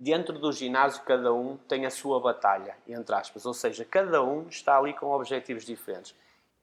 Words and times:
dentro 0.00 0.38
do 0.38 0.50
ginásio 0.50 1.02
cada 1.04 1.32
um 1.32 1.58
tem 1.68 1.84
a 1.84 1.90
sua 1.90 2.18
batalha, 2.18 2.74
entre 2.88 3.14
aspas, 3.14 3.44
ou 3.44 3.52
seja, 3.52 3.84
cada 3.84 4.24
um 4.24 4.48
está 4.48 4.78
ali 4.78 4.94
com 4.94 5.06
objetivos 5.12 5.66
diferentes. 5.66 6.14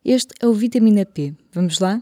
Este 0.04 0.34
é 0.42 0.48
o 0.48 0.54
Vitamina 0.54 1.06
P. 1.06 1.36
Vamos 1.52 1.80
lá? 1.80 2.02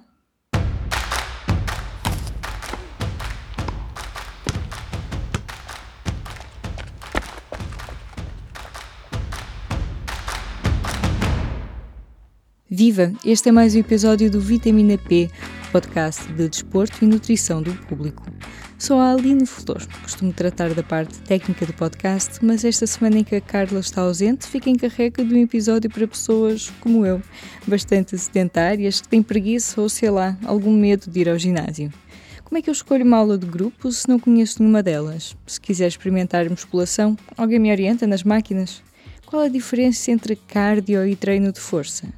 Viva! 12.77 13.13
Este 13.23 13.47
é 13.47 13.51
mais 13.53 13.73
um 13.73 13.79
episódio 13.79 14.29
do 14.29 14.41
Vitamina 14.41 14.97
P, 14.97 15.29
podcast 15.71 16.27
de 16.33 16.49
desporto 16.49 17.05
e 17.05 17.07
nutrição 17.07 17.61
do 17.61 17.73
público. 17.85 18.25
Sou 18.77 18.99
a 18.99 19.13
Aline 19.13 19.45
Flor, 19.45 19.81
costumo 20.03 20.33
tratar 20.33 20.73
da 20.73 20.83
parte 20.83 21.17
técnica 21.19 21.65
do 21.65 21.71
podcast, 21.71 22.43
mas 22.43 22.65
esta 22.65 22.85
semana 22.85 23.19
em 23.19 23.23
que 23.23 23.33
a 23.33 23.39
Carla 23.39 23.79
está 23.79 24.01
ausente, 24.01 24.45
fica 24.45 24.69
encarregue 24.69 25.23
de 25.23 25.33
um 25.33 25.41
episódio 25.41 25.89
para 25.89 26.05
pessoas 26.05 26.69
como 26.81 27.05
eu, 27.05 27.21
bastante 27.65 28.17
sedentárias, 28.17 28.99
que 28.99 29.07
têm 29.07 29.23
preguiça 29.23 29.79
ou, 29.79 29.87
sei 29.87 30.09
lá, 30.09 30.37
algum 30.43 30.73
medo 30.73 31.09
de 31.09 31.21
ir 31.21 31.29
ao 31.29 31.39
ginásio. 31.39 31.93
Como 32.43 32.57
é 32.57 32.61
que 32.61 32.69
eu 32.69 32.73
escolho 32.73 33.05
uma 33.05 33.15
aula 33.15 33.37
de 33.37 33.45
grupo 33.45 33.89
se 33.89 34.09
não 34.09 34.19
conheço 34.19 34.61
nenhuma 34.61 34.83
delas? 34.83 35.33
Se 35.47 35.61
quiser 35.61 35.87
experimentar 35.87 36.49
musculação, 36.49 37.17
alguém 37.37 37.57
me 37.57 37.71
orienta 37.71 38.05
nas 38.05 38.25
máquinas? 38.25 38.83
Qual 39.25 39.43
a 39.43 39.47
diferença 39.47 40.11
entre 40.11 40.35
cardio 40.35 41.07
e 41.07 41.15
treino 41.15 41.53
de 41.53 41.61
força? 41.61 42.13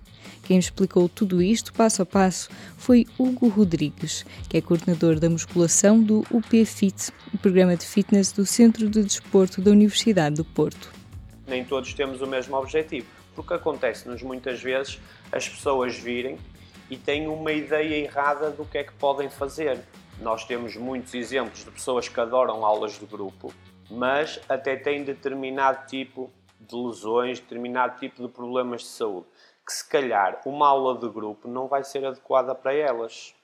Quem 0.48 0.58
explicou 0.58 1.10
tudo 1.10 1.42
isto 1.42 1.74
passo 1.74 2.02
a 2.02 2.06
passo 2.06 2.50
foi 2.78 3.06
Hugo 3.20 3.50
Rodrigues, 3.50 4.26
que 4.48 4.56
é 4.56 4.62
coordenador 4.62 5.20
da 5.20 5.30
musculação 5.30 6.02
do 6.02 6.24
UPFIT, 6.32 7.12
o 7.34 7.38
programa 7.38 7.76
de 7.76 7.86
fitness 7.86 8.32
do 8.32 8.46
Centro 8.46 8.90
de 8.90 9.04
Desporto 9.04 9.60
da 9.62 9.72
Universidade 9.72 10.38
do 10.38 10.46
Porto. 10.46 10.90
Nem 11.46 11.66
todos 11.66 11.94
temos 11.94 12.22
o 12.22 12.28
mesmo 12.28 12.56
objetivo, 12.56 13.08
porque 13.36 13.56
acontece-nos 13.56 14.24
muitas 14.24 14.64
vezes 14.64 15.02
as 15.34 15.50
pessoas 15.50 15.98
virem 15.98 16.38
e 16.90 16.96
têm 16.96 17.28
uma 17.28 17.52
ideia 17.52 18.06
errada 18.06 18.50
do 18.50 18.64
que 18.64 18.78
é 18.78 18.86
que 18.86 18.94
podem 18.94 19.30
fazer. 19.30 19.78
Nós 20.22 20.46
temos 20.46 20.78
muitos 20.78 21.14
exemplos 21.14 21.66
de 21.66 21.72
pessoas 21.72 22.08
que 22.08 22.22
adoram 22.22 22.64
aulas 22.64 22.98
de 22.98 23.06
grupo, 23.06 23.54
mas 23.92 24.40
até 24.48 24.78
têm 24.78 25.04
determinado 25.04 25.86
tipo 25.88 26.32
de 26.58 26.74
lesões, 26.74 27.38
determinado 27.38 28.00
tipo 28.00 28.26
de 28.26 28.30
problemas 28.30 28.84
de 28.84 28.88
saúde 28.88 29.28
que 29.68 29.74
se 29.74 29.90
calhar 29.90 30.40
uma 30.46 30.70
aula 30.70 30.98
de 30.98 31.10
grupo 31.10 31.46
não 31.46 31.68
vai 31.68 31.84
ser 31.84 32.06
adequada 32.06 32.56
para 32.56 32.74
elas. 32.74 33.36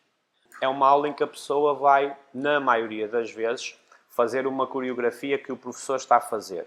É 0.61 0.67
uma 0.69 0.88
aula 0.88 1.09
em 1.09 1.13
que 1.13 1.23
a 1.23 1.27
pessoa 1.27 1.73
vai, 1.73 2.15
na 2.33 2.61
maioria 2.61 3.09
das 3.09 3.30
vezes, 3.30 3.77
fazer 4.07 4.47
uma 4.47 4.65
coreografia 4.65 5.38
que 5.38 5.52
o 5.52 5.57
professor 5.57 5.97
está 5.97 6.15
a 6.15 6.21
fazer. 6.21 6.65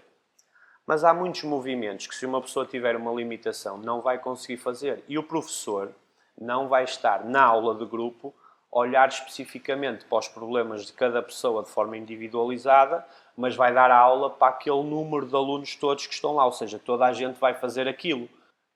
Mas 0.85 1.03
há 1.03 1.11
muitos 1.11 1.41
movimentos 1.43 2.05
que, 2.05 2.15
se 2.15 2.25
uma 2.25 2.39
pessoa 2.39 2.67
tiver 2.67 2.95
uma 2.95 3.11
limitação, 3.11 3.79
não 3.79 3.99
vai 3.99 4.19
conseguir 4.19 4.57
fazer. 4.57 5.03
E 5.07 5.17
o 5.17 5.23
professor 5.23 5.91
não 6.39 6.67
vai 6.67 6.83
estar 6.83 7.25
na 7.25 7.43
aula 7.43 7.73
de 7.73 7.85
grupo 7.85 8.35
olhar 8.71 9.07
especificamente 9.09 10.05
para 10.05 10.19
os 10.19 10.27
problemas 10.27 10.85
de 10.85 10.93
cada 10.93 11.23
pessoa 11.23 11.63
de 11.63 11.69
forma 11.69 11.97
individualizada, 11.97 13.03
mas 13.35 13.55
vai 13.55 13.73
dar 13.73 13.89
a 13.89 13.97
aula 13.97 14.29
para 14.29 14.49
aquele 14.49 14.83
número 14.83 15.25
de 15.25 15.35
alunos 15.35 15.75
todos 15.75 16.05
que 16.05 16.13
estão 16.13 16.35
lá, 16.35 16.45
ou 16.45 16.51
seja, 16.51 16.77
toda 16.77 17.05
a 17.05 17.13
gente 17.13 17.39
vai 17.39 17.55
fazer 17.55 17.87
aquilo. 17.87 18.29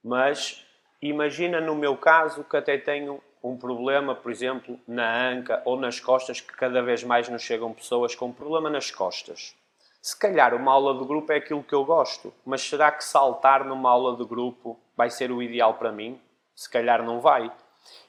Mas 0.04 0.66
Imagina 1.02 1.60
no 1.60 1.74
meu 1.76 1.98
caso 1.98 2.44
que 2.44 2.56
até 2.56 2.78
tenho 2.78 3.20
um 3.44 3.58
problema, 3.58 4.14
por 4.14 4.32
exemplo, 4.32 4.80
na 4.88 5.30
anca 5.30 5.60
ou 5.66 5.76
nas 5.76 6.00
costas, 6.00 6.40
que 6.40 6.54
cada 6.56 6.80
vez 6.84 7.04
mais 7.04 7.28
nos 7.28 7.42
chegam 7.42 7.74
pessoas 7.74 8.14
com 8.14 8.32
problema 8.32 8.70
nas 8.70 8.92
costas. 8.92 9.56
Se 10.00 10.18
calhar 10.18 10.54
uma 10.54 10.72
aula 10.72 11.00
de 11.00 11.04
grupo 11.06 11.32
é 11.32 11.38
aquilo 11.38 11.64
que 11.64 11.74
eu 11.74 11.84
gosto, 11.84 12.32
mas 12.46 12.62
será 12.62 12.92
que 12.92 13.04
saltar 13.04 13.66
numa 13.66 13.90
aula 13.90 14.16
de 14.16 14.24
grupo 14.24 14.80
vai 14.96 15.10
ser 15.10 15.32
o 15.32 15.42
ideal 15.42 15.74
para 15.74 15.92
mim? 15.92 16.22
Se 16.56 16.70
calhar 16.70 17.04
não 17.04 17.20
vai. 17.20 17.52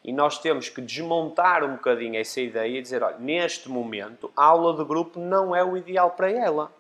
E 0.04 0.12
nós 0.12 0.38
temos 0.38 0.68
que 0.68 0.82
desmontar 0.82 1.64
um 1.64 1.76
bocadinho 1.76 2.20
essa 2.20 2.42
ideia 2.42 2.78
e 2.78 2.82
dizer: 2.82 3.02
olha, 3.02 3.16
neste 3.18 3.70
momento 3.70 4.30
a 4.36 4.44
aula 4.44 4.76
de 4.76 4.84
grupo 4.84 5.18
não 5.18 5.56
é 5.56 5.64
o 5.64 5.78
ideal 5.78 6.10
para 6.10 6.30
ela 6.30 6.70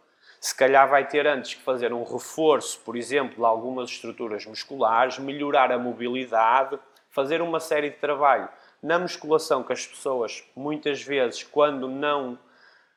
se 0.42 0.56
calhar 0.56 0.88
vai 0.88 1.06
ter 1.06 1.24
antes 1.24 1.54
que 1.54 1.62
fazer 1.62 1.92
um 1.92 2.02
reforço, 2.02 2.80
por 2.80 2.96
exemplo, 2.96 3.36
de 3.36 3.44
algumas 3.44 3.88
estruturas 3.88 4.44
musculares, 4.44 5.16
melhorar 5.20 5.70
a 5.70 5.78
mobilidade, 5.78 6.76
fazer 7.08 7.40
uma 7.40 7.60
série 7.60 7.90
de 7.90 7.98
trabalho 7.98 8.48
na 8.82 8.98
musculação 8.98 9.62
que 9.62 9.72
as 9.72 9.86
pessoas 9.86 10.42
muitas 10.56 11.00
vezes 11.00 11.44
quando 11.44 11.88
não, 11.88 12.36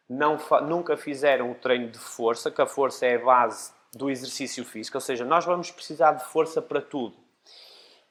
não 0.10 0.40
nunca 0.68 0.98
fizeram 0.98 1.52
o 1.52 1.54
treino 1.56 1.92
de 1.92 2.00
força, 2.00 2.50
que 2.50 2.64
a 2.64 2.66
força 2.66 3.06
é 3.06 3.16
a 3.16 3.24
base 3.24 3.72
do 3.94 4.10
exercício 4.10 4.66
físico, 4.66 4.98
ou 4.98 5.02
seja, 5.02 5.24
nós 5.24 5.46
vamos 5.46 5.70
precisar 5.70 6.14
de 6.14 6.26
força 6.26 6.64
para 6.64 6.82
tudo. 6.82 7.16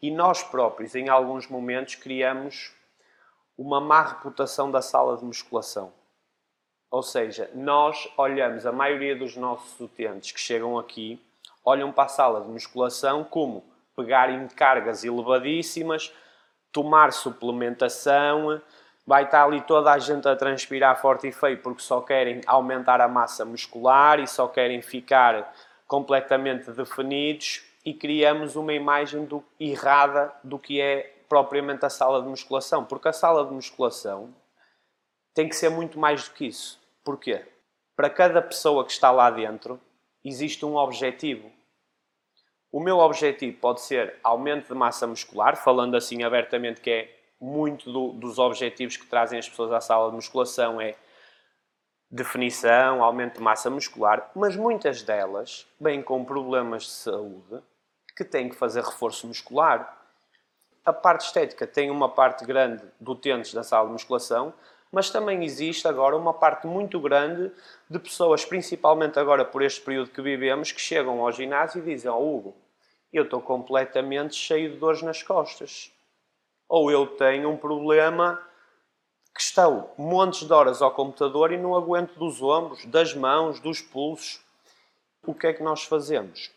E 0.00 0.12
nós 0.12 0.44
próprios, 0.44 0.94
em 0.94 1.08
alguns 1.08 1.48
momentos, 1.48 1.96
criamos 1.96 2.72
uma 3.58 3.80
má 3.80 4.02
reputação 4.02 4.70
da 4.70 4.80
sala 4.80 5.16
de 5.16 5.24
musculação. 5.24 5.92
Ou 6.94 7.02
seja, 7.02 7.50
nós 7.52 8.08
olhamos, 8.16 8.64
a 8.64 8.70
maioria 8.70 9.16
dos 9.16 9.34
nossos 9.34 9.80
utentes 9.80 10.30
que 10.30 10.38
chegam 10.38 10.78
aqui, 10.78 11.20
olham 11.64 11.90
para 11.90 12.04
a 12.04 12.08
sala 12.08 12.40
de 12.40 12.46
musculação 12.46 13.24
como 13.24 13.64
pegarem 13.96 14.46
cargas 14.46 15.02
elevadíssimas, 15.02 16.14
tomar 16.70 17.12
suplementação, 17.12 18.62
vai 19.04 19.24
estar 19.24 19.42
ali 19.42 19.60
toda 19.62 19.90
a 19.90 19.98
gente 19.98 20.28
a 20.28 20.36
transpirar 20.36 21.00
forte 21.00 21.26
e 21.26 21.32
feio 21.32 21.58
porque 21.58 21.82
só 21.82 22.00
querem 22.00 22.40
aumentar 22.46 23.00
a 23.00 23.08
massa 23.08 23.44
muscular 23.44 24.20
e 24.20 24.28
só 24.28 24.46
querem 24.46 24.80
ficar 24.80 25.52
completamente 25.88 26.70
definidos 26.70 27.60
e 27.84 27.92
criamos 27.92 28.54
uma 28.54 28.72
imagem 28.72 29.24
do, 29.24 29.42
errada 29.58 30.32
do 30.44 30.60
que 30.60 30.80
é 30.80 31.12
propriamente 31.28 31.84
a 31.84 31.90
sala 31.90 32.22
de 32.22 32.28
musculação, 32.28 32.84
porque 32.84 33.08
a 33.08 33.12
sala 33.12 33.44
de 33.44 33.52
musculação 33.52 34.32
tem 35.34 35.48
que 35.48 35.56
ser 35.56 35.70
muito 35.70 35.98
mais 35.98 36.28
do 36.28 36.34
que 36.34 36.46
isso. 36.46 36.83
Porquê? 37.04 37.44
Para 37.94 38.10
cada 38.10 38.40
pessoa 38.40 38.84
que 38.84 38.90
está 38.90 39.10
lá 39.10 39.30
dentro 39.30 39.80
existe 40.24 40.64
um 40.64 40.76
objetivo. 40.76 41.52
O 42.72 42.80
meu 42.80 42.98
objetivo 42.98 43.56
pode 43.58 43.82
ser 43.82 44.18
aumento 44.24 44.68
de 44.68 44.74
massa 44.74 45.06
muscular, 45.06 45.56
falando 45.56 45.96
assim 45.96 46.24
abertamente 46.24 46.80
que 46.80 46.90
é 46.90 47.18
muito 47.40 47.92
do, 47.92 48.12
dos 48.12 48.38
objetivos 48.38 48.96
que 48.96 49.06
trazem 49.06 49.38
as 49.38 49.48
pessoas 49.48 49.70
à 49.70 49.80
sala 49.80 50.08
de 50.08 50.16
musculação 50.16 50.80
é 50.80 50.96
definição, 52.10 53.02
aumento 53.02 53.34
de 53.34 53.42
massa 53.42 53.68
muscular, 53.68 54.30
mas 54.34 54.56
muitas 54.56 55.02
delas 55.02 55.66
vêm 55.80 56.00
com 56.00 56.24
problemas 56.24 56.84
de 56.84 56.90
saúde 56.90 57.60
que 58.16 58.24
têm 58.24 58.48
que 58.48 58.54
fazer 58.54 58.82
reforço 58.82 59.26
muscular. 59.26 60.00
A 60.84 60.92
parte 60.92 61.26
estética 61.26 61.66
tem 61.66 61.90
uma 61.90 62.08
parte 62.08 62.44
grande 62.44 62.84
do 63.00 63.12
utentes 63.12 63.52
da 63.52 63.64
sala 63.64 63.86
de 63.86 63.92
musculação, 63.92 64.54
mas 64.94 65.10
também 65.10 65.42
existe 65.42 65.88
agora 65.88 66.16
uma 66.16 66.32
parte 66.32 66.68
muito 66.68 67.00
grande 67.00 67.50
de 67.90 67.98
pessoas, 67.98 68.44
principalmente 68.44 69.18
agora 69.18 69.44
por 69.44 69.60
este 69.60 69.80
período 69.80 70.10
que 70.10 70.22
vivemos, 70.22 70.70
que 70.70 70.80
chegam 70.80 71.20
ao 71.20 71.32
ginásio 71.32 71.80
e 71.80 71.84
dizem: 71.84 72.08
oh, 72.08 72.36
Hugo, 72.36 72.54
eu 73.12 73.24
estou 73.24 73.40
completamente 73.40 74.36
cheio 74.36 74.70
de 74.70 74.76
dores 74.76 75.02
nas 75.02 75.20
costas. 75.20 75.90
Ou 76.68 76.92
eu 76.92 77.08
tenho 77.08 77.50
um 77.50 77.56
problema 77.56 78.40
que 79.34 79.40
estou 79.40 79.92
montes 79.98 80.46
de 80.46 80.52
horas 80.52 80.80
ao 80.80 80.92
computador 80.92 81.50
e 81.50 81.58
não 81.58 81.74
aguento 81.74 82.14
dos 82.16 82.40
ombros, 82.40 82.86
das 82.86 83.12
mãos, 83.14 83.58
dos 83.58 83.80
pulsos. 83.80 84.40
O 85.26 85.34
que 85.34 85.48
é 85.48 85.52
que 85.52 85.62
nós 85.62 85.82
fazemos? 85.82 86.52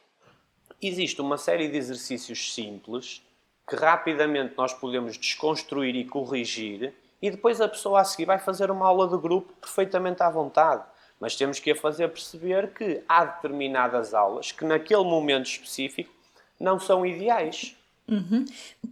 Existe 0.79 1.19
uma 1.21 1.39
série 1.39 1.67
de 1.69 1.77
exercícios 1.77 2.53
simples 2.53 3.23
que 3.67 3.75
rapidamente 3.75 4.53
nós 4.55 4.75
podemos 4.75 5.17
desconstruir 5.17 5.95
e 5.95 6.05
corrigir 6.05 6.93
e 7.21 7.31
depois 7.31 7.61
a 7.61 7.67
pessoa 7.67 8.01
a 8.01 8.03
seguir 8.03 8.25
vai 8.25 8.39
fazer 8.39 8.69
uma 8.71 8.85
aula 8.87 9.07
de 9.07 9.17
grupo 9.17 9.53
perfeitamente 9.61 10.21
à 10.23 10.29
vontade. 10.29 10.83
Mas 11.19 11.35
temos 11.35 11.59
que 11.59 11.71
a 11.71 11.75
fazer 11.75 12.09
perceber 12.09 12.73
que 12.73 13.03
há 13.07 13.25
determinadas 13.25 14.13
aulas 14.13 14.51
que 14.51 14.65
naquele 14.65 15.03
momento 15.03 15.45
específico 15.45 16.13
não 16.59 16.79
são 16.79 17.05
ideais. 17.05 17.76
Uhum. 18.09 18.45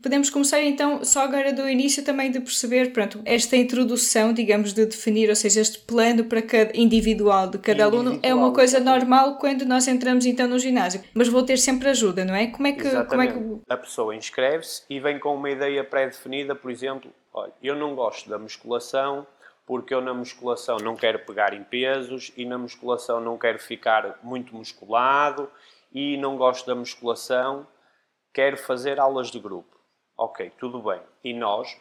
Podemos 0.04 0.30
começar 0.30 0.62
então 0.62 1.04
só 1.04 1.24
agora 1.24 1.54
do 1.54 1.70
início 1.70 2.04
também 2.04 2.30
de 2.30 2.40
perceber, 2.42 2.92
pronto, 2.92 3.22
esta 3.24 3.56
introdução, 3.56 4.34
digamos, 4.34 4.74
de 4.74 4.86
definir, 4.86 5.30
ou 5.30 5.36
seja, 5.36 5.62
este 5.62 5.80
plano 5.80 6.26
para 6.26 6.42
cada 6.42 6.78
individual 6.78 7.50
de 7.50 7.58
cada 7.58 7.84
individual, 7.84 8.08
aluno 8.08 8.20
é 8.22 8.36
uma 8.36 8.52
coisa 8.54 8.80
normal 8.80 9.38
quando 9.38 9.66
nós 9.66 9.88
entramos 9.88 10.26
então 10.26 10.48
no 10.50 10.60
ginásio, 10.60 11.02
mas 11.14 11.30
vou 11.30 11.44
ter 11.44 11.58
sempre 11.58 11.88
ajuda, 11.90 12.26
não 12.26 12.36
é? 12.36 12.48
Como 12.48 12.68
é 12.68 12.74
que, 12.74 13.06
como 13.06 13.22
é 13.22 13.28
que... 13.28 13.40
a 13.70 13.78
pessoa 13.78 14.14
inscreve-se 14.14 14.84
e 14.90 15.00
vem 15.00 15.18
com 15.18 15.34
uma 15.34 15.50
ideia 15.50 15.82
pré-definida, 15.84 16.54
por 16.54 16.70
exemplo, 16.70 17.10
olha, 17.34 17.54
eu 17.64 17.76
não 17.76 17.96
gosto 17.96 18.30
da 18.30 18.38
musculação 18.38 19.26
porque 19.66 19.94
eu 19.94 20.02
na 20.02 20.14
musculação 20.14 20.78
não 20.78 20.96
quero 20.96 21.20
pegar 21.20 21.54
em 21.54 21.64
pesos 21.64 22.32
e 22.38 22.46
na 22.46 22.58
musculação 22.58 23.20
não 23.20 23.38
quero 23.38 23.60
ficar 23.60 24.20
muito 24.22 24.56
musculado 24.56 25.50
e 25.92 26.18
não 26.18 26.38
gosto 26.38 26.68
da 26.68 26.76
musculação 26.76 27.66
quero 28.36 28.58
fazer 28.58 29.00
aulas 29.00 29.32
de 29.32 29.40
grupo. 29.40 29.80
Ok, 30.18 30.52
tudo 30.60 30.80
bem. 30.82 31.00
E 31.24 31.34
nós, 31.34 31.80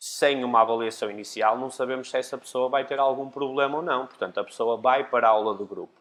sem 0.00 0.42
uma 0.42 0.60
avaliação 0.60 1.08
inicial, 1.08 1.56
não 1.56 1.70
sabemos 1.70 2.10
se 2.10 2.18
essa 2.18 2.36
pessoa 2.36 2.68
vai 2.68 2.84
ter 2.84 2.98
algum 2.98 3.30
problema 3.30 3.76
ou 3.76 3.82
não. 3.84 4.08
Portanto, 4.08 4.40
a 4.40 4.44
pessoa 4.44 4.76
vai 4.76 5.08
para 5.08 5.28
a 5.28 5.30
aula 5.30 5.54
do 5.54 5.64
grupo. 5.64 5.92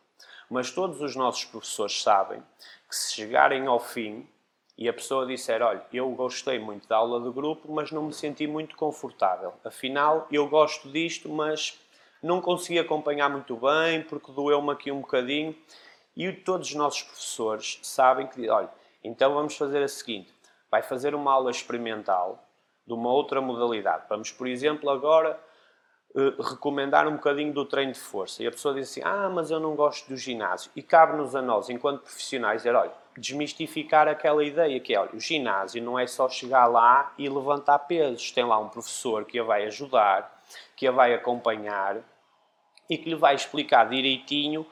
Mas 0.49 0.71
todos 0.71 1.01
os 1.01 1.15
nossos 1.15 1.45
professores 1.45 2.01
sabem 2.01 2.41
que 2.89 2.95
se 2.95 3.13
chegarem 3.13 3.67
ao 3.67 3.79
fim 3.79 4.27
e 4.75 4.89
a 4.89 4.93
pessoa 4.93 5.27
disser, 5.27 5.61
olha, 5.61 5.85
eu 5.93 6.09
gostei 6.09 6.57
muito 6.57 6.87
da 6.87 6.97
aula 6.97 7.21
de 7.21 7.29
grupo, 7.29 7.71
mas 7.71 7.91
não 7.91 8.01
me 8.01 8.13
senti 8.13 8.47
muito 8.47 8.75
confortável. 8.75 9.53
Afinal, 9.63 10.27
eu 10.31 10.47
gosto 10.47 10.89
disto, 10.89 11.29
mas 11.29 11.79
não 12.23 12.41
consegui 12.41 12.79
acompanhar 12.79 13.29
muito 13.29 13.55
bem 13.55 14.01
porque 14.01 14.31
doeu-me 14.31 14.71
aqui 14.71 14.91
um 14.91 15.01
bocadinho. 15.01 15.55
E 16.17 16.31
todos 16.33 16.69
os 16.69 16.75
nossos 16.75 17.03
professores 17.03 17.79
sabem 17.83 18.25
que, 18.25 18.49
olha, 18.49 18.80
então 19.03 19.33
vamos 19.33 19.57
fazer 19.57 19.81
a 19.83 19.87
seguinte: 19.87 20.33
vai 20.69 20.81
fazer 20.81 21.13
uma 21.15 21.31
aula 21.31 21.51
experimental 21.51 22.47
de 22.85 22.93
uma 22.93 23.11
outra 23.11 23.41
modalidade. 23.41 24.05
Vamos, 24.09 24.31
por 24.31 24.47
exemplo, 24.47 24.89
agora 24.89 25.39
eh, 26.15 26.33
recomendar 26.39 27.07
um 27.07 27.13
bocadinho 27.13 27.53
do 27.53 27.65
treino 27.65 27.93
de 27.93 27.99
força. 27.99 28.43
E 28.43 28.47
a 28.47 28.51
pessoa 28.51 28.73
diz 28.73 28.89
assim: 28.89 29.01
Ah, 29.03 29.29
mas 29.29 29.49
eu 29.49 29.59
não 29.59 29.75
gosto 29.75 30.09
do 30.09 30.17
ginásio. 30.17 30.71
E 30.75 30.81
cabe-nos 30.81 31.35
a 31.35 31.41
nós, 31.41 31.69
enquanto 31.69 32.01
profissionais, 32.01 32.63
dizer: 32.63 32.75
olha, 32.75 32.91
desmistificar 33.17 34.07
aquela 34.07 34.43
ideia 34.43 34.79
que 34.79 34.93
é: 34.93 34.99
olha, 34.99 35.15
o 35.15 35.19
ginásio 35.19 35.81
não 35.81 35.97
é 35.97 36.05
só 36.07 36.27
chegar 36.27 36.65
lá 36.65 37.13
e 37.17 37.29
levantar 37.29 37.79
pesos. 37.79 38.31
Tem 38.31 38.43
lá 38.43 38.59
um 38.59 38.67
professor 38.69 39.23
que 39.25 39.39
a 39.39 39.43
vai 39.43 39.65
ajudar, 39.65 40.43
que 40.75 40.85
a 40.85 40.91
vai 40.91 41.13
acompanhar 41.13 41.97
e 42.89 42.97
que 42.97 43.09
lhe 43.09 43.15
vai 43.15 43.35
explicar 43.35 43.87
direitinho 43.87 44.65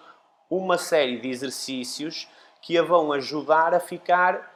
uma 0.49 0.77
série 0.77 1.19
de 1.19 1.29
exercícios 1.29 2.27
que 2.61 2.77
a 2.77 2.83
vão 2.83 3.11
ajudar 3.13 3.73
a 3.73 3.79
ficar 3.79 4.49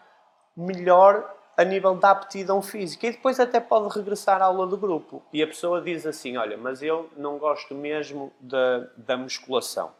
melhor 0.55 1.33
a 1.55 1.63
nível 1.63 1.95
da 1.95 2.11
aptidão 2.11 2.61
física 2.61 3.07
e 3.07 3.11
depois 3.11 3.39
até 3.39 3.59
pode 3.59 3.95
regressar 3.95 4.41
à 4.41 4.45
aula 4.45 4.65
do 4.65 4.77
grupo. 4.77 5.23
E 5.31 5.41
a 5.41 5.47
pessoa 5.47 5.81
diz 5.81 6.05
assim: 6.05 6.37
Olha, 6.37 6.57
mas 6.57 6.81
eu 6.81 7.09
não 7.15 7.37
gosto 7.37 7.75
mesmo 7.75 8.31
da, 8.39 8.87
da 8.97 9.17
musculação. 9.17 9.91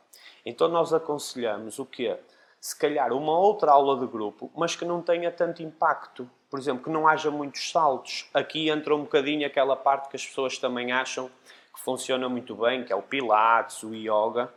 Então 0.46 0.68
nós 0.68 0.94
aconselhamos 0.94 1.80
o 1.80 1.86
quê? 1.86 2.18
Se 2.60 2.78
calhar 2.78 3.12
uma 3.14 3.38
outra 3.38 3.72
aula 3.72 4.00
de 4.00 4.08
grupo, 4.08 4.52
mas 4.56 4.76
que 4.76 4.86
não 4.86 5.02
tenha 5.02 5.32
tanto 5.32 5.62
impacto. 5.62 6.30
Por 6.50 6.60
exemplo, 6.60 6.84
que 6.84 6.90
não 6.90 7.08
haja 7.08 7.32
muitos 7.32 7.72
saltos. 7.72 8.30
Aqui 8.34 8.70
entra 8.70 8.96
um 8.96 9.02
bocadinho 9.02 9.46
aquela 9.46 9.76
parte 9.76 10.08
que 10.10 10.16
as 10.16 10.26
pessoas 10.26 10.58
também 10.58 10.92
acham 10.92 11.30
que 11.74 11.80
funciona 11.82 12.30
muito 12.30 12.56
bem, 12.56 12.84
que 12.84 12.94
é 12.94 12.96
o 12.96 13.02
Pilates, 13.02 13.82
o 13.82 13.94
Yoga, 13.94 14.54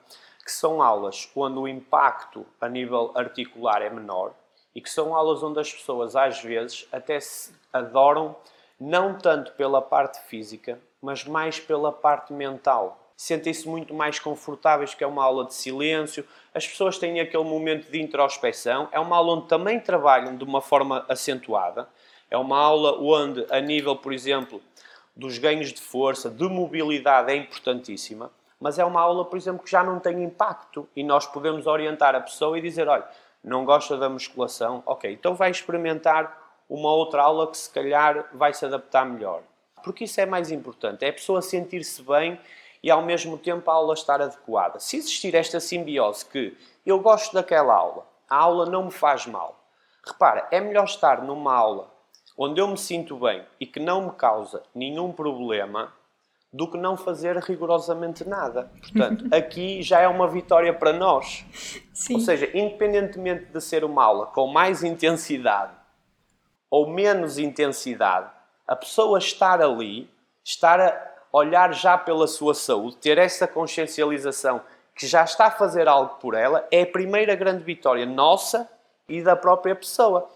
que 0.46 0.52
são 0.52 0.80
aulas 0.80 1.28
onde 1.34 1.58
o 1.58 1.66
impacto 1.66 2.46
a 2.60 2.68
nível 2.68 3.10
articular 3.16 3.82
é 3.82 3.90
menor 3.90 4.32
e 4.72 4.80
que 4.80 4.88
são 4.88 5.12
aulas 5.12 5.42
onde 5.42 5.58
as 5.58 5.72
pessoas 5.72 6.14
às 6.14 6.40
vezes 6.40 6.86
até 6.92 7.18
se 7.18 7.52
adoram 7.72 8.36
não 8.78 9.18
tanto 9.18 9.50
pela 9.54 9.82
parte 9.82 10.20
física, 10.28 10.78
mas 11.02 11.24
mais 11.24 11.58
pela 11.58 11.90
parte 11.90 12.32
mental. 12.32 12.96
Sentem-se 13.16 13.68
muito 13.68 13.92
mais 13.92 14.20
confortáveis 14.20 14.94
que 14.94 15.02
é 15.02 15.06
uma 15.06 15.24
aula 15.24 15.46
de 15.46 15.54
silêncio. 15.54 16.24
As 16.54 16.64
pessoas 16.64 16.96
têm 16.96 17.18
aquele 17.18 17.42
momento 17.42 17.90
de 17.90 18.00
introspecção. 18.00 18.88
É 18.92 19.00
uma 19.00 19.16
aula 19.16 19.38
onde 19.38 19.48
também 19.48 19.80
trabalham 19.80 20.36
de 20.36 20.44
uma 20.44 20.60
forma 20.60 21.04
acentuada. 21.08 21.88
É 22.30 22.36
uma 22.36 22.58
aula 22.58 23.00
onde, 23.00 23.44
a 23.50 23.58
nível, 23.58 23.96
por 23.96 24.12
exemplo, 24.12 24.62
dos 25.16 25.38
ganhos 25.38 25.72
de 25.72 25.80
força, 25.80 26.30
de 26.30 26.44
mobilidade, 26.44 27.32
é 27.32 27.36
importantíssima. 27.36 28.30
Mas 28.60 28.78
é 28.78 28.84
uma 28.84 29.00
aula, 29.00 29.24
por 29.24 29.36
exemplo, 29.36 29.62
que 29.62 29.70
já 29.70 29.82
não 29.82 30.00
tem 30.00 30.22
impacto 30.22 30.88
e 30.96 31.04
nós 31.04 31.26
podemos 31.26 31.66
orientar 31.66 32.14
a 32.14 32.20
pessoa 32.20 32.58
e 32.58 32.62
dizer: 32.62 32.88
olha, 32.88 33.06
não 33.44 33.64
gosta 33.64 33.96
da 33.96 34.08
musculação, 34.08 34.82
ok, 34.86 35.12
então 35.12 35.34
vai 35.34 35.50
experimentar 35.50 36.64
uma 36.68 36.90
outra 36.90 37.22
aula 37.22 37.50
que 37.50 37.56
se 37.56 37.70
calhar 37.70 38.28
vai 38.32 38.52
se 38.52 38.64
adaptar 38.64 39.04
melhor. 39.04 39.42
Porque 39.84 40.04
isso 40.04 40.20
é 40.20 40.26
mais 40.26 40.50
importante, 40.50 41.04
é 41.04 41.10
a 41.10 41.12
pessoa 41.12 41.40
sentir-se 41.40 42.02
bem 42.02 42.40
e 42.82 42.90
ao 42.90 43.02
mesmo 43.02 43.38
tempo 43.38 43.70
a 43.70 43.74
aula 43.74 43.94
estar 43.94 44.20
adequada. 44.20 44.80
Se 44.80 44.96
existir 44.96 45.34
esta 45.34 45.60
simbiose 45.60 46.24
que 46.24 46.56
eu 46.84 46.98
gosto 46.98 47.34
daquela 47.34 47.74
aula, 47.74 48.06
a 48.28 48.36
aula 48.36 48.66
não 48.66 48.86
me 48.86 48.90
faz 48.90 49.26
mal. 49.26 49.60
Repara, 50.04 50.48
é 50.50 50.60
melhor 50.60 50.84
estar 50.84 51.22
numa 51.22 51.54
aula 51.54 51.90
onde 52.36 52.60
eu 52.60 52.68
me 52.68 52.76
sinto 52.76 53.16
bem 53.16 53.44
e 53.58 53.66
que 53.66 53.80
não 53.80 54.02
me 54.02 54.12
causa 54.12 54.62
nenhum 54.74 55.12
problema 55.12 55.92
do 56.56 56.70
que 56.70 56.78
não 56.78 56.96
fazer 56.96 57.36
rigorosamente 57.36 58.26
nada. 58.26 58.70
Portanto, 58.80 59.26
aqui 59.34 59.82
já 59.82 60.00
é 60.00 60.08
uma 60.08 60.26
vitória 60.26 60.72
para 60.72 60.92
nós. 60.92 61.44
Sim. 61.92 62.14
Ou 62.14 62.20
seja, 62.20 62.50
independentemente 62.54 63.46
de 63.52 63.60
ser 63.60 63.84
uma 63.84 64.02
aula 64.02 64.26
com 64.26 64.46
mais 64.46 64.82
intensidade 64.82 65.72
ou 66.70 66.88
menos 66.88 67.38
intensidade, 67.38 68.30
a 68.66 68.74
pessoa 68.74 69.18
estar 69.18 69.62
ali, 69.62 70.10
estar 70.42 70.80
a 70.80 71.12
olhar 71.30 71.72
já 71.72 71.96
pela 71.96 72.26
sua 72.26 72.54
saúde, 72.54 72.96
ter 72.96 73.18
essa 73.18 73.46
consciencialização 73.46 74.60
que 74.94 75.06
já 75.06 75.22
está 75.22 75.46
a 75.46 75.50
fazer 75.50 75.86
algo 75.86 76.16
por 76.16 76.34
ela, 76.34 76.66
é 76.70 76.82
a 76.82 76.86
primeira 76.86 77.34
grande 77.34 77.62
vitória 77.62 78.06
nossa 78.06 78.68
e 79.08 79.22
da 79.22 79.36
própria 79.36 79.76
pessoa. 79.76 80.28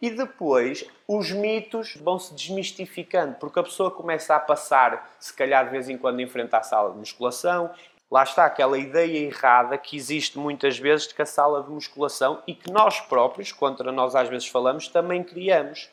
E 0.00 0.10
depois 0.10 0.84
os 1.08 1.32
mitos 1.32 1.96
vão 1.96 2.18
se 2.18 2.32
desmistificando, 2.32 3.34
porque 3.34 3.58
a 3.58 3.64
pessoa 3.64 3.90
começa 3.90 4.36
a 4.36 4.40
passar, 4.40 5.10
se 5.18 5.34
calhar 5.34 5.64
de 5.64 5.70
vez 5.70 5.88
em 5.88 5.98
quando, 5.98 6.20
em 6.20 6.26
frente 6.28 6.54
à 6.54 6.62
sala 6.62 6.92
de 6.92 6.98
musculação. 6.98 7.70
Lá 8.10 8.22
está 8.22 8.44
aquela 8.44 8.78
ideia 8.78 9.26
errada 9.26 9.76
que 9.76 9.96
existe 9.96 10.38
muitas 10.38 10.78
vezes 10.78 11.08
de 11.08 11.14
que 11.14 11.22
a 11.22 11.26
sala 11.26 11.62
de 11.62 11.70
musculação 11.70 12.42
e 12.46 12.54
que 12.54 12.70
nós 12.70 13.00
próprios, 13.00 13.50
contra 13.52 13.90
nós 13.90 14.14
às 14.14 14.28
vezes 14.28 14.46
falamos, 14.46 14.88
também 14.88 15.22
criamos. 15.22 15.90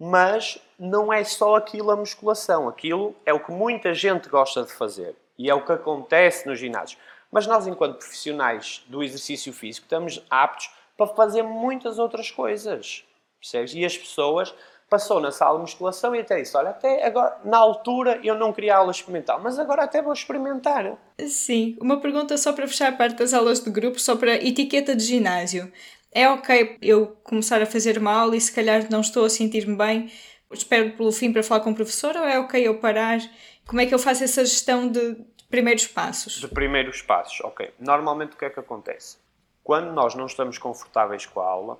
Mas 0.00 0.58
não 0.78 1.12
é 1.12 1.22
só 1.22 1.56
aquilo 1.56 1.90
a 1.90 1.96
musculação. 1.96 2.68
Aquilo 2.68 3.14
é 3.24 3.32
o 3.32 3.38
que 3.38 3.52
muita 3.52 3.94
gente 3.94 4.28
gosta 4.28 4.64
de 4.64 4.72
fazer 4.72 5.14
e 5.38 5.50
é 5.50 5.54
o 5.54 5.64
que 5.64 5.72
acontece 5.72 6.48
nos 6.48 6.58
ginásios. 6.58 6.98
Mas 7.30 7.46
nós, 7.46 7.66
enquanto 7.66 7.98
profissionais 7.98 8.82
do 8.88 9.02
exercício 9.02 9.52
físico, 9.52 9.84
estamos 9.84 10.24
aptos 10.28 10.70
para 10.96 11.06
fazer 11.06 11.42
muitas 11.42 11.98
outras 11.98 12.30
coisas. 12.30 13.04
Percebes? 13.42 13.74
E 13.74 13.84
as 13.84 13.98
pessoas 13.98 14.54
passou 14.88 15.20
na 15.20 15.32
sala 15.32 15.56
de 15.56 15.62
musculação 15.62 16.14
e 16.14 16.20
até 16.20 16.40
disse: 16.40 16.56
Olha, 16.56 16.70
até 16.70 17.04
agora, 17.04 17.40
na 17.44 17.58
altura 17.58 18.20
eu 18.22 18.36
não 18.36 18.52
queria 18.52 18.76
aula 18.76 18.92
experimental, 18.92 19.40
mas 19.42 19.58
agora 19.58 19.82
até 19.82 20.00
vou 20.00 20.12
experimentar. 20.12 20.96
Sim, 21.26 21.76
uma 21.80 22.00
pergunta 22.00 22.36
só 22.38 22.52
para 22.52 22.68
fechar 22.68 22.92
a 22.92 22.96
parte 22.96 23.16
das 23.16 23.34
aulas 23.34 23.60
de 23.60 23.70
grupo, 23.70 23.98
só 23.98 24.14
para 24.14 24.36
etiqueta 24.36 24.94
de 24.94 25.02
ginásio. 25.02 25.72
É 26.12 26.28
ok 26.28 26.76
eu 26.80 27.16
começar 27.24 27.60
a 27.60 27.66
fazer 27.66 27.98
uma 27.98 28.12
aula 28.12 28.36
e 28.36 28.40
se 28.40 28.52
calhar 28.52 28.86
não 28.90 29.00
estou 29.00 29.24
a 29.24 29.30
sentir-me 29.30 29.74
bem, 29.74 30.12
espero 30.52 30.92
pelo 30.92 31.10
fim 31.10 31.32
para 31.32 31.42
falar 31.42 31.60
com 31.60 31.70
o 31.70 31.74
professor 31.74 32.14
ou 32.14 32.24
é 32.24 32.38
ok 32.38 32.64
eu 32.64 32.78
parar? 32.78 33.18
Como 33.66 33.80
é 33.80 33.86
que 33.86 33.94
eu 33.94 33.98
faço 33.98 34.22
essa 34.22 34.44
gestão 34.44 34.88
de 34.88 35.16
primeiros 35.48 35.86
passos? 35.86 36.38
De 36.38 36.48
primeiros 36.48 37.00
passos, 37.00 37.40
ok. 37.40 37.72
Normalmente 37.80 38.34
o 38.34 38.36
que 38.36 38.44
é 38.44 38.50
que 38.50 38.60
acontece? 38.60 39.16
Quando 39.64 39.90
nós 39.92 40.14
não 40.14 40.26
estamos 40.26 40.58
confortáveis 40.58 41.24
com 41.24 41.40
a 41.40 41.46
aula, 41.46 41.78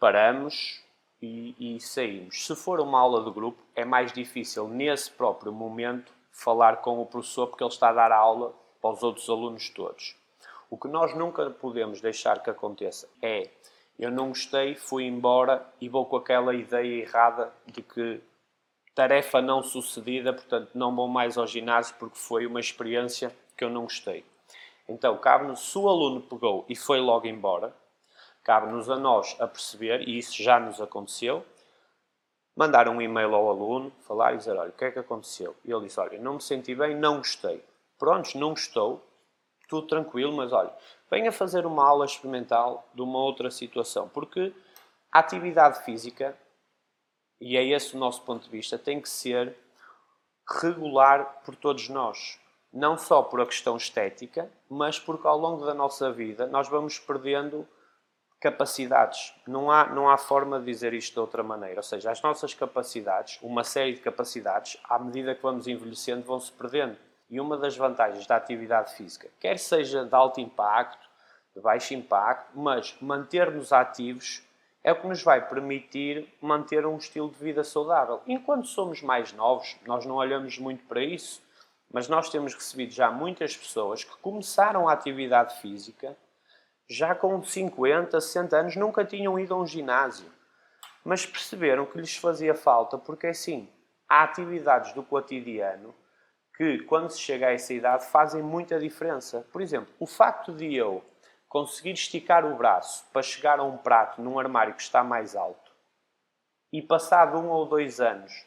paramos 0.00 0.82
e, 1.22 1.54
e, 1.76 1.80
saímos. 1.80 2.46
Se 2.46 2.56
for 2.56 2.80
uma 2.80 2.98
aula 2.98 3.22
de 3.22 3.30
grupo, 3.30 3.62
é 3.76 3.84
mais 3.84 4.12
difícil 4.12 4.66
nesse 4.66 5.10
próprio 5.10 5.52
momento 5.52 6.12
falar 6.32 6.78
com 6.78 7.00
o 7.00 7.06
professor 7.06 7.46
porque 7.48 7.62
ele 7.62 7.70
está 7.70 7.90
a 7.90 7.92
dar 7.92 8.10
a 8.10 8.16
aula 8.16 8.54
para 8.80 8.90
os 8.90 9.02
outros 9.02 9.28
alunos 9.28 9.68
todos. 9.68 10.16
O 10.70 10.78
que 10.78 10.88
nós 10.88 11.14
nunca 11.14 11.50
podemos 11.50 12.00
deixar 12.00 12.42
que 12.42 12.48
aconteça 12.48 13.06
é 13.20 13.50
eu 13.98 14.10
não 14.10 14.28
gostei, 14.28 14.74
fui 14.74 15.04
embora 15.04 15.66
e 15.78 15.86
vou 15.86 16.06
com 16.06 16.16
aquela 16.16 16.54
ideia 16.54 17.02
errada 17.02 17.52
de 17.66 17.82
que 17.82 18.22
tarefa 18.94 19.42
não 19.42 19.62
sucedida, 19.62 20.32
portanto 20.32 20.70
não 20.74 20.96
vou 20.96 21.06
mais 21.06 21.36
ao 21.36 21.46
ginásio 21.46 21.94
porque 21.98 22.16
foi 22.16 22.46
uma 22.46 22.60
experiência 22.60 23.36
que 23.54 23.62
eu 23.62 23.68
não 23.68 23.82
gostei. 23.82 24.24
Então, 24.88 25.18
cabe-nos, 25.18 25.70
se 25.70 25.76
o 25.76 25.86
aluno 25.86 26.22
pegou 26.22 26.64
e 26.68 26.74
foi 26.74 26.98
logo 26.98 27.26
embora, 27.26 27.74
Cabe-nos 28.50 28.90
a 28.90 28.96
nós 28.96 29.36
a 29.38 29.46
perceber, 29.46 30.08
e 30.08 30.18
isso 30.18 30.42
já 30.42 30.58
nos 30.58 30.80
aconteceu, 30.80 31.46
mandar 32.56 32.88
um 32.88 33.00
e-mail 33.00 33.32
ao 33.32 33.48
aluno, 33.48 33.92
falar 34.00 34.34
e 34.34 34.38
dizer, 34.38 34.56
olha, 34.56 34.70
o 34.70 34.72
que 34.72 34.86
é 34.86 34.90
que 34.90 34.98
aconteceu? 34.98 35.54
E 35.64 35.70
ele 35.70 35.82
disse, 35.82 36.00
olha, 36.00 36.18
não 36.18 36.34
me 36.34 36.40
senti 36.40 36.74
bem, 36.74 36.96
não 36.96 37.18
gostei. 37.18 37.62
Prontos, 37.96 38.34
não 38.34 38.50
gostou, 38.50 39.06
tudo 39.68 39.86
tranquilo, 39.86 40.36
mas 40.36 40.52
olha, 40.52 40.74
venha 41.08 41.30
fazer 41.30 41.64
uma 41.64 41.86
aula 41.86 42.04
experimental 42.04 42.88
de 42.92 43.00
uma 43.02 43.20
outra 43.20 43.52
situação, 43.52 44.08
porque 44.08 44.52
a 45.12 45.20
atividade 45.20 45.84
física, 45.84 46.36
e 47.40 47.56
é 47.56 47.62
esse 47.62 47.94
o 47.94 48.00
nosso 48.00 48.20
ponto 48.22 48.46
de 48.46 48.50
vista, 48.50 48.76
tem 48.76 49.00
que 49.00 49.08
ser 49.08 49.56
regular 50.60 51.40
por 51.44 51.54
todos 51.54 51.88
nós. 51.88 52.40
Não 52.72 52.98
só 52.98 53.22
por 53.22 53.40
a 53.42 53.46
questão 53.46 53.76
estética, 53.76 54.50
mas 54.68 54.98
porque 54.98 55.28
ao 55.28 55.38
longo 55.38 55.64
da 55.64 55.72
nossa 55.72 56.10
vida 56.10 56.48
nós 56.48 56.66
vamos 56.66 56.98
perdendo 56.98 57.64
capacidades. 58.40 59.34
Não 59.46 59.70
há, 59.70 59.86
não 59.86 60.08
há 60.08 60.16
forma 60.16 60.58
de 60.58 60.64
dizer 60.64 60.94
isto 60.94 61.12
de 61.12 61.20
outra 61.20 61.42
maneira. 61.42 61.76
Ou 61.76 61.82
seja, 61.82 62.10
as 62.10 62.22
nossas 62.22 62.54
capacidades, 62.54 63.38
uma 63.42 63.62
série 63.62 63.92
de 63.92 64.00
capacidades, 64.00 64.78
à 64.84 64.98
medida 64.98 65.34
que 65.34 65.42
vamos 65.42 65.68
envelhecendo, 65.68 66.24
vão 66.24 66.40
se 66.40 66.50
perdendo. 66.50 66.96
E 67.28 67.38
uma 67.38 67.56
das 67.56 67.76
vantagens 67.76 68.26
da 68.26 68.36
atividade 68.36 68.94
física, 68.96 69.28
quer 69.38 69.58
seja 69.58 70.04
de 70.04 70.14
alto 70.14 70.40
impacto, 70.40 71.08
de 71.54 71.60
baixo 71.60 71.94
impacto, 71.94 72.50
mas 72.58 72.96
manter-nos 73.00 73.72
ativos 73.72 74.42
é 74.82 74.90
o 74.92 74.96
que 74.96 75.06
nos 75.06 75.22
vai 75.22 75.46
permitir 75.46 76.26
manter 76.40 76.86
um 76.86 76.96
estilo 76.96 77.30
de 77.30 77.36
vida 77.36 77.62
saudável. 77.62 78.22
Enquanto 78.26 78.66
somos 78.66 79.02
mais 79.02 79.32
novos, 79.32 79.76
nós 79.86 80.06
não 80.06 80.16
olhamos 80.16 80.58
muito 80.58 80.82
para 80.86 81.04
isso, 81.04 81.42
mas 81.92 82.08
nós 82.08 82.30
temos 82.30 82.54
recebido 82.54 82.92
já 82.92 83.10
muitas 83.10 83.56
pessoas 83.56 84.02
que 84.02 84.16
começaram 84.18 84.88
a 84.88 84.92
atividade 84.92 85.60
física 85.60 86.16
já 86.90 87.14
com 87.14 87.40
50, 87.40 88.20
60 88.20 88.56
anos, 88.56 88.74
nunca 88.74 89.04
tinham 89.04 89.38
ido 89.38 89.54
a 89.54 89.58
um 89.58 89.66
ginásio. 89.66 90.26
Mas 91.04 91.24
perceberam 91.24 91.86
que 91.86 91.96
lhes 91.96 92.16
fazia 92.16 92.52
falta, 92.52 92.98
porque 92.98 93.28
assim, 93.28 93.72
há 94.08 94.24
atividades 94.24 94.92
do 94.92 95.04
cotidiano 95.04 95.94
que, 96.56 96.80
quando 96.80 97.08
se 97.10 97.20
chega 97.20 97.46
a 97.46 97.52
essa 97.52 97.72
idade, 97.72 98.06
fazem 98.06 98.42
muita 98.42 98.78
diferença. 98.80 99.46
Por 99.52 99.62
exemplo, 99.62 99.94
o 100.00 100.06
facto 100.06 100.52
de 100.52 100.74
eu 100.74 101.04
conseguir 101.48 101.92
esticar 101.92 102.44
o 102.44 102.56
braço 102.56 103.06
para 103.12 103.22
chegar 103.22 103.60
a 103.60 103.64
um 103.64 103.78
prato 103.78 104.20
num 104.20 104.38
armário 104.38 104.74
que 104.74 104.82
está 104.82 105.04
mais 105.04 105.36
alto 105.36 105.70
e 106.72 106.82
passado 106.82 107.38
um 107.38 107.48
ou 107.48 107.66
dois 107.66 108.00
anos 108.00 108.46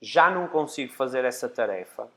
já 0.00 0.30
não 0.30 0.48
consigo 0.48 0.92
fazer 0.92 1.24
essa 1.24 1.48
tarefa, 1.48 2.08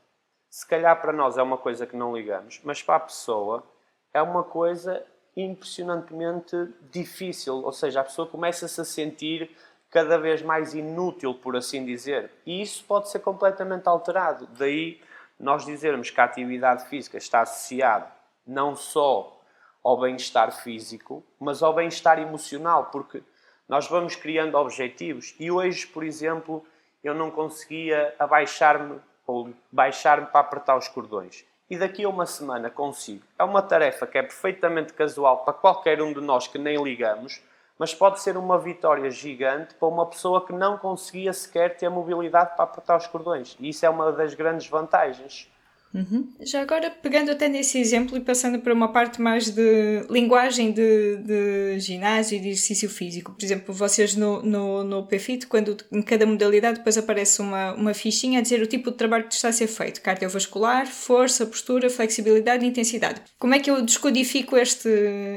se 0.50 0.66
calhar 0.66 1.00
para 1.00 1.12
nós 1.12 1.36
é 1.38 1.42
uma 1.42 1.58
coisa 1.58 1.86
que 1.86 1.96
não 1.96 2.16
ligamos, 2.16 2.60
mas 2.64 2.82
para 2.82 2.96
a 2.96 3.00
pessoa 3.00 3.64
é 4.12 4.20
uma 4.20 4.42
coisa 4.42 5.06
impressionantemente 5.36 6.56
difícil. 6.90 7.56
Ou 7.56 7.72
seja, 7.72 8.00
a 8.00 8.04
pessoa 8.04 8.26
começa-se 8.26 8.80
a 8.80 8.84
sentir 8.84 9.50
cada 9.90 10.18
vez 10.18 10.42
mais 10.42 10.74
inútil, 10.74 11.34
por 11.34 11.56
assim 11.56 11.84
dizer. 11.84 12.30
E 12.44 12.62
isso 12.62 12.84
pode 12.84 13.08
ser 13.08 13.20
completamente 13.20 13.86
alterado. 13.86 14.46
Daí 14.58 15.00
nós 15.38 15.64
dizermos 15.64 16.10
que 16.10 16.20
a 16.20 16.24
atividade 16.24 16.86
física 16.88 17.18
está 17.18 17.42
associada 17.42 18.10
não 18.46 18.76
só 18.76 19.40
ao 19.82 20.00
bem-estar 20.00 20.52
físico, 20.62 21.22
mas 21.38 21.62
ao 21.62 21.74
bem-estar 21.74 22.18
emocional, 22.18 22.86
porque 22.86 23.22
nós 23.68 23.88
vamos 23.88 24.14
criando 24.14 24.56
objetivos. 24.56 25.34
E 25.38 25.50
hoje, 25.50 25.86
por 25.86 26.04
exemplo, 26.04 26.64
eu 27.02 27.14
não 27.14 27.30
conseguia 27.30 28.14
abaixar-me 28.18 29.00
ou 29.26 29.52
baixar-me 29.70 30.26
para 30.26 30.40
apertar 30.40 30.76
os 30.76 30.88
cordões. 30.88 31.44
E 31.68 31.76
daqui 31.76 32.04
a 32.04 32.08
uma 32.08 32.26
semana 32.26 32.70
consigo. 32.70 33.24
É 33.36 33.42
uma 33.42 33.60
tarefa 33.60 34.06
que 34.06 34.16
é 34.16 34.22
perfeitamente 34.22 34.92
casual 34.92 35.38
para 35.38 35.52
qualquer 35.52 36.00
um 36.00 36.12
de 36.12 36.20
nós 36.20 36.46
que 36.46 36.58
nem 36.58 36.80
ligamos, 36.80 37.42
mas 37.76 37.92
pode 37.92 38.20
ser 38.20 38.36
uma 38.36 38.56
vitória 38.56 39.10
gigante 39.10 39.74
para 39.74 39.88
uma 39.88 40.06
pessoa 40.06 40.46
que 40.46 40.52
não 40.52 40.78
conseguia 40.78 41.32
sequer 41.32 41.76
ter 41.76 41.88
mobilidade 41.88 42.54
para 42.54 42.62
apertar 42.62 42.96
os 42.96 43.08
cordões. 43.08 43.56
E 43.58 43.70
isso 43.70 43.84
é 43.84 43.90
uma 43.90 44.12
das 44.12 44.32
grandes 44.34 44.68
vantagens. 44.68 45.50
Uhum. 45.96 46.30
Já 46.40 46.60
agora, 46.60 46.90
pegando 46.90 47.30
até 47.30 47.48
nesse 47.48 47.78
exemplo 47.78 48.18
e 48.18 48.20
passando 48.20 48.58
para 48.60 48.74
uma 48.74 48.92
parte 48.92 49.20
mais 49.20 49.50
de 49.50 50.04
linguagem 50.10 50.70
de, 50.70 51.16
de 51.16 51.80
ginásio 51.80 52.36
e 52.36 52.40
de 52.40 52.50
exercício 52.50 52.90
físico. 52.90 53.32
Por 53.32 53.42
exemplo, 53.42 53.72
vocês 53.72 54.14
no, 54.14 54.42
no, 54.42 54.84
no 54.84 55.06
PFIT, 55.06 55.46
quando 55.46 55.74
em 55.90 56.02
cada 56.02 56.26
modalidade 56.26 56.78
depois 56.78 56.98
aparece 56.98 57.40
uma, 57.40 57.72
uma 57.72 57.94
fichinha 57.94 58.40
a 58.40 58.42
dizer 58.42 58.60
o 58.60 58.66
tipo 58.66 58.90
de 58.90 58.96
trabalho 58.98 59.24
que 59.24 59.32
está 59.32 59.48
a 59.48 59.52
ser 59.52 59.68
feito. 59.68 60.02
Cardiovascular, 60.02 60.86
força, 60.86 61.46
postura, 61.46 61.88
flexibilidade 61.88 62.62
e 62.62 62.68
intensidade. 62.68 63.22
Como 63.38 63.54
é 63.54 63.58
que 63.58 63.70
eu 63.70 63.80
descodifico 63.80 64.54
este, 64.58 64.90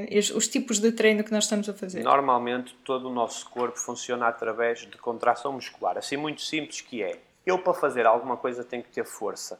este, 0.09 0.33
os 0.33 0.49
tipos 0.49 0.79
de 0.79 0.91
treino 0.91 1.23
que 1.23 1.31
nós 1.31 1.45
estamos 1.45 1.69
a 1.69 1.73
fazer? 1.73 2.03
Normalmente, 2.03 2.75
todo 2.83 3.07
o 3.07 3.13
nosso 3.13 3.49
corpo 3.49 3.79
funciona 3.79 4.27
através 4.27 4.79
de 4.79 4.97
contração 4.97 5.53
muscular. 5.53 5.97
Assim, 5.97 6.17
muito 6.17 6.41
simples 6.41 6.81
que 6.81 7.01
é. 7.01 7.17
Eu, 7.45 7.59
para 7.59 7.73
fazer 7.73 8.05
alguma 8.05 8.35
coisa, 8.35 8.61
tenho 8.63 8.83
que 8.83 8.91
ter 8.91 9.05
força 9.05 9.57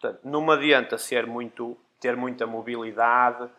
Portanto, 0.00 0.20
não 0.24 0.50
adianta 0.50 0.96
ser 0.96 1.26
muito, 1.26 1.76
ter 2.00 2.16
muita 2.16 2.46
mobilidade, 2.46 3.50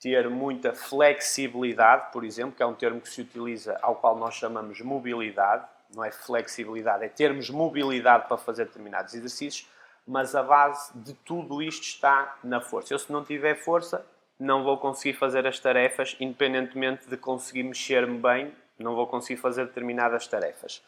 ter 0.00 0.30
muita 0.30 0.72
flexibilidade, 0.72 2.12
por 2.12 2.24
exemplo, 2.24 2.54
que 2.54 2.62
é 2.62 2.66
um 2.66 2.74
termo 2.74 3.00
que 3.00 3.08
se 3.08 3.20
utiliza 3.20 3.76
ao 3.82 3.96
qual 3.96 4.16
nós 4.16 4.34
chamamos 4.34 4.80
mobilidade, 4.80 5.66
não 5.92 6.04
é 6.04 6.12
flexibilidade, 6.12 7.04
é 7.04 7.08
termos 7.08 7.50
mobilidade 7.50 8.28
para 8.28 8.36
fazer 8.36 8.66
determinados 8.66 9.12
exercícios, 9.14 9.68
mas 10.06 10.36
a 10.36 10.42
base 10.42 10.96
de 10.96 11.14
tudo 11.14 11.60
isto 11.60 11.82
está 11.82 12.38
na 12.44 12.60
força. 12.60 12.94
Eu, 12.94 12.98
se 12.98 13.10
não 13.10 13.24
tiver 13.24 13.56
força, 13.56 14.06
não 14.38 14.62
vou 14.62 14.78
conseguir 14.78 15.14
fazer 15.14 15.48
as 15.48 15.58
tarefas, 15.58 16.16
independentemente 16.20 17.08
de 17.08 17.16
conseguir 17.16 17.64
mexer-me 17.64 18.18
bem, 18.18 18.54
não 18.78 18.94
vou 18.94 19.08
conseguir 19.08 19.40
fazer 19.40 19.66
determinadas 19.66 20.28
tarefas. 20.28 20.80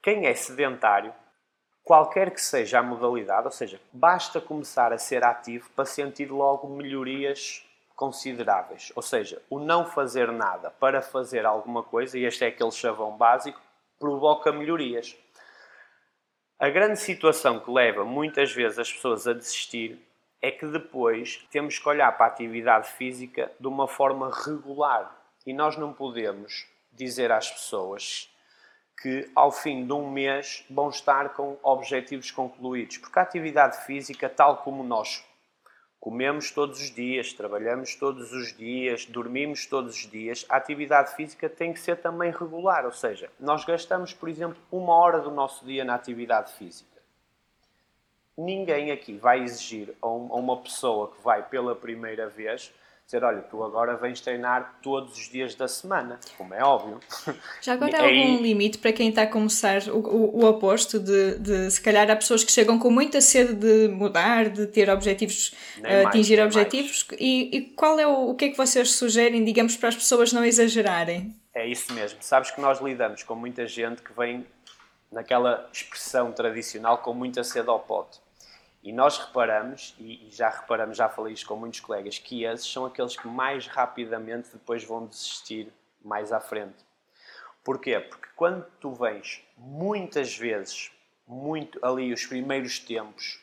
Quem 0.00 0.26
é 0.26 0.34
sedentário 0.34 1.12
qualquer 1.84 2.30
que 2.30 2.40
seja 2.40 2.78
a 2.78 2.82
modalidade, 2.82 3.46
ou 3.46 3.52
seja, 3.52 3.78
basta 3.92 4.40
começar 4.40 4.92
a 4.92 4.98
ser 4.98 5.22
ativo 5.22 5.68
para 5.76 5.84
sentir 5.84 6.30
logo 6.32 6.66
melhorias 6.66 7.64
consideráveis. 7.94 8.90
Ou 8.96 9.02
seja, 9.02 9.40
o 9.50 9.58
não 9.58 9.84
fazer 9.84 10.32
nada 10.32 10.70
para 10.70 11.02
fazer 11.02 11.44
alguma 11.44 11.82
coisa, 11.82 12.18
e 12.18 12.24
este 12.24 12.44
é 12.44 12.48
aquele 12.48 12.72
chavão 12.72 13.16
básico, 13.16 13.60
provoca 13.98 14.50
melhorias. 14.50 15.16
A 16.58 16.70
grande 16.70 16.98
situação 16.98 17.60
que 17.60 17.70
leva 17.70 18.04
muitas 18.04 18.50
vezes 18.52 18.78
as 18.78 18.92
pessoas 18.92 19.26
a 19.26 19.34
desistir 19.34 20.00
é 20.40 20.50
que 20.50 20.66
depois 20.66 21.46
temos 21.50 21.78
que 21.78 21.88
olhar 21.88 22.10
para 22.16 22.26
a 22.26 22.28
atividade 22.28 22.88
física 22.92 23.52
de 23.60 23.66
uma 23.66 23.86
forma 23.86 24.30
regular. 24.44 25.14
E 25.46 25.52
nós 25.52 25.76
não 25.76 25.92
podemos 25.92 26.66
dizer 26.92 27.30
às 27.30 27.50
pessoas 27.50 28.33
que 29.00 29.30
ao 29.34 29.50
fim 29.50 29.86
de 29.86 29.92
um 29.92 30.10
mês 30.10 30.64
vão 30.70 30.88
estar 30.88 31.30
com 31.30 31.56
objetivos 31.62 32.30
concluídos. 32.30 32.98
Porque 32.98 33.18
a 33.18 33.22
atividade 33.22 33.84
física, 33.84 34.28
tal 34.28 34.58
como 34.58 34.82
nós 34.82 35.24
comemos 36.00 36.50
todos 36.50 36.80
os 36.80 36.90
dias, 36.90 37.32
trabalhamos 37.32 37.94
todos 37.94 38.30
os 38.32 38.54
dias, 38.54 39.06
dormimos 39.06 39.64
todos 39.64 39.94
os 39.94 40.10
dias, 40.10 40.44
a 40.50 40.56
atividade 40.56 41.14
física 41.16 41.48
tem 41.48 41.72
que 41.72 41.80
ser 41.80 41.96
também 41.96 42.30
regular. 42.30 42.84
Ou 42.84 42.92
seja, 42.92 43.30
nós 43.40 43.64
gastamos, 43.64 44.12
por 44.12 44.28
exemplo, 44.28 44.56
uma 44.70 44.94
hora 44.94 45.20
do 45.20 45.30
nosso 45.30 45.64
dia 45.64 45.82
na 45.82 45.94
atividade 45.94 46.52
física. 46.52 46.94
Ninguém 48.36 48.90
aqui 48.90 49.16
vai 49.16 49.42
exigir 49.42 49.94
a 50.02 50.08
uma 50.08 50.56
pessoa 50.58 51.08
que 51.08 51.22
vai 51.22 51.42
pela 51.42 51.74
primeira 51.74 52.28
vez 52.28 52.70
dizer, 53.06 53.22
olha, 53.22 53.42
tu 53.42 53.62
agora 53.62 53.96
vens 53.96 54.20
treinar 54.20 54.78
todos 54.82 55.18
os 55.18 55.28
dias 55.28 55.54
da 55.54 55.68
semana, 55.68 56.18
como 56.38 56.54
é 56.54 56.62
óbvio. 56.62 57.00
Já 57.60 57.74
agora 57.74 57.98
há 57.98 58.02
algum 58.04 58.40
limite 58.40 58.78
para 58.78 58.92
quem 58.92 59.10
está 59.10 59.22
a 59.22 59.26
começar 59.26 59.82
o, 59.88 59.98
o, 59.98 60.42
o 60.42 60.48
oposto 60.48 60.98
de, 60.98 61.38
de, 61.38 61.70
se 61.70 61.80
calhar, 61.80 62.10
há 62.10 62.16
pessoas 62.16 62.42
que 62.42 62.50
chegam 62.50 62.78
com 62.78 62.90
muita 62.90 63.20
sede 63.20 63.54
de 63.54 63.88
mudar, 63.88 64.48
de 64.48 64.66
ter 64.66 64.88
objetivos, 64.88 65.54
uh, 65.78 66.06
atingir 66.06 66.40
objetivos, 66.40 67.06
e, 67.18 67.56
e, 67.56 67.60
qual 67.72 67.98
é 67.98 68.06
o, 68.06 68.30
o 68.30 68.34
que 68.34 68.46
é 68.46 68.48
que 68.48 68.56
vocês 68.56 68.92
sugerem, 68.92 69.44
digamos, 69.44 69.76
para 69.76 69.90
as 69.90 69.96
pessoas 69.96 70.32
não 70.32 70.44
exagerarem? 70.44 71.34
É 71.54 71.66
isso 71.66 71.92
mesmo. 71.92 72.18
Sabes 72.20 72.50
que 72.50 72.60
nós 72.60 72.80
lidamos 72.80 73.22
com 73.22 73.34
muita 73.34 73.66
gente 73.66 74.02
que 74.02 74.12
vem 74.12 74.46
naquela 75.12 75.68
expressão 75.72 76.32
tradicional 76.32 76.98
com 76.98 77.14
muita 77.14 77.44
sede 77.44 77.68
ao 77.68 77.78
pote. 77.78 78.23
E 78.84 78.92
nós 78.92 79.16
reparamos, 79.16 79.94
e 79.98 80.28
já 80.30 80.50
reparamos, 80.50 80.98
já 80.98 81.08
falei 81.08 81.32
isto 81.32 81.48
com 81.48 81.56
muitos 81.56 81.80
colegas, 81.80 82.18
que 82.18 82.44
esses 82.44 82.70
são 82.70 82.84
aqueles 82.84 83.16
que 83.16 83.26
mais 83.26 83.66
rapidamente 83.66 84.50
depois 84.52 84.84
vão 84.84 85.06
desistir 85.06 85.72
mais 86.04 86.30
à 86.30 86.38
frente. 86.38 86.84
Porquê? 87.64 87.98
Porque 87.98 88.28
quando 88.36 88.62
tu 88.78 88.92
vens 88.92 89.42
muitas 89.56 90.36
vezes, 90.36 90.92
muito 91.26 91.82
ali 91.82 92.12
os 92.12 92.26
primeiros 92.26 92.78
tempos, 92.78 93.42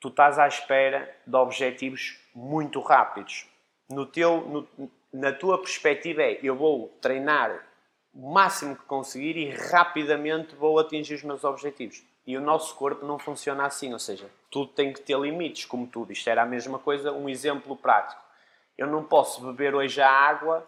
tu 0.00 0.08
estás 0.08 0.40
à 0.40 0.48
espera 0.48 1.08
de 1.24 1.36
objetivos 1.36 2.18
muito 2.34 2.80
rápidos. 2.80 3.46
No 3.88 4.04
teu, 4.04 4.40
no, 4.40 4.90
na 5.12 5.32
tua 5.32 5.56
perspectiva 5.56 6.22
é, 6.22 6.40
eu 6.42 6.56
vou 6.56 6.88
treinar 7.00 7.64
o 8.12 8.32
máximo 8.32 8.74
que 8.74 8.82
conseguir 8.86 9.36
e 9.36 9.50
rapidamente 9.50 10.56
vou 10.56 10.80
atingir 10.80 11.14
os 11.14 11.22
meus 11.22 11.44
objetivos. 11.44 12.02
E 12.26 12.36
o 12.36 12.40
nosso 12.40 12.74
corpo 12.74 13.06
não 13.06 13.18
funciona 13.18 13.64
assim, 13.64 13.92
ou 13.92 13.98
seja, 13.98 14.28
tudo 14.50 14.72
tem 14.72 14.92
que 14.92 15.00
ter 15.00 15.16
limites, 15.18 15.64
como 15.64 15.86
tudo. 15.86 16.12
Isto 16.12 16.28
era 16.28 16.42
a 16.42 16.46
mesma 16.46 16.78
coisa, 16.78 17.12
um 17.12 17.28
exemplo 17.28 17.76
prático. 17.76 18.20
Eu 18.76 18.88
não 18.88 19.04
posso 19.04 19.40
beber 19.40 19.74
hoje 19.74 20.00
a 20.00 20.10
água 20.10 20.66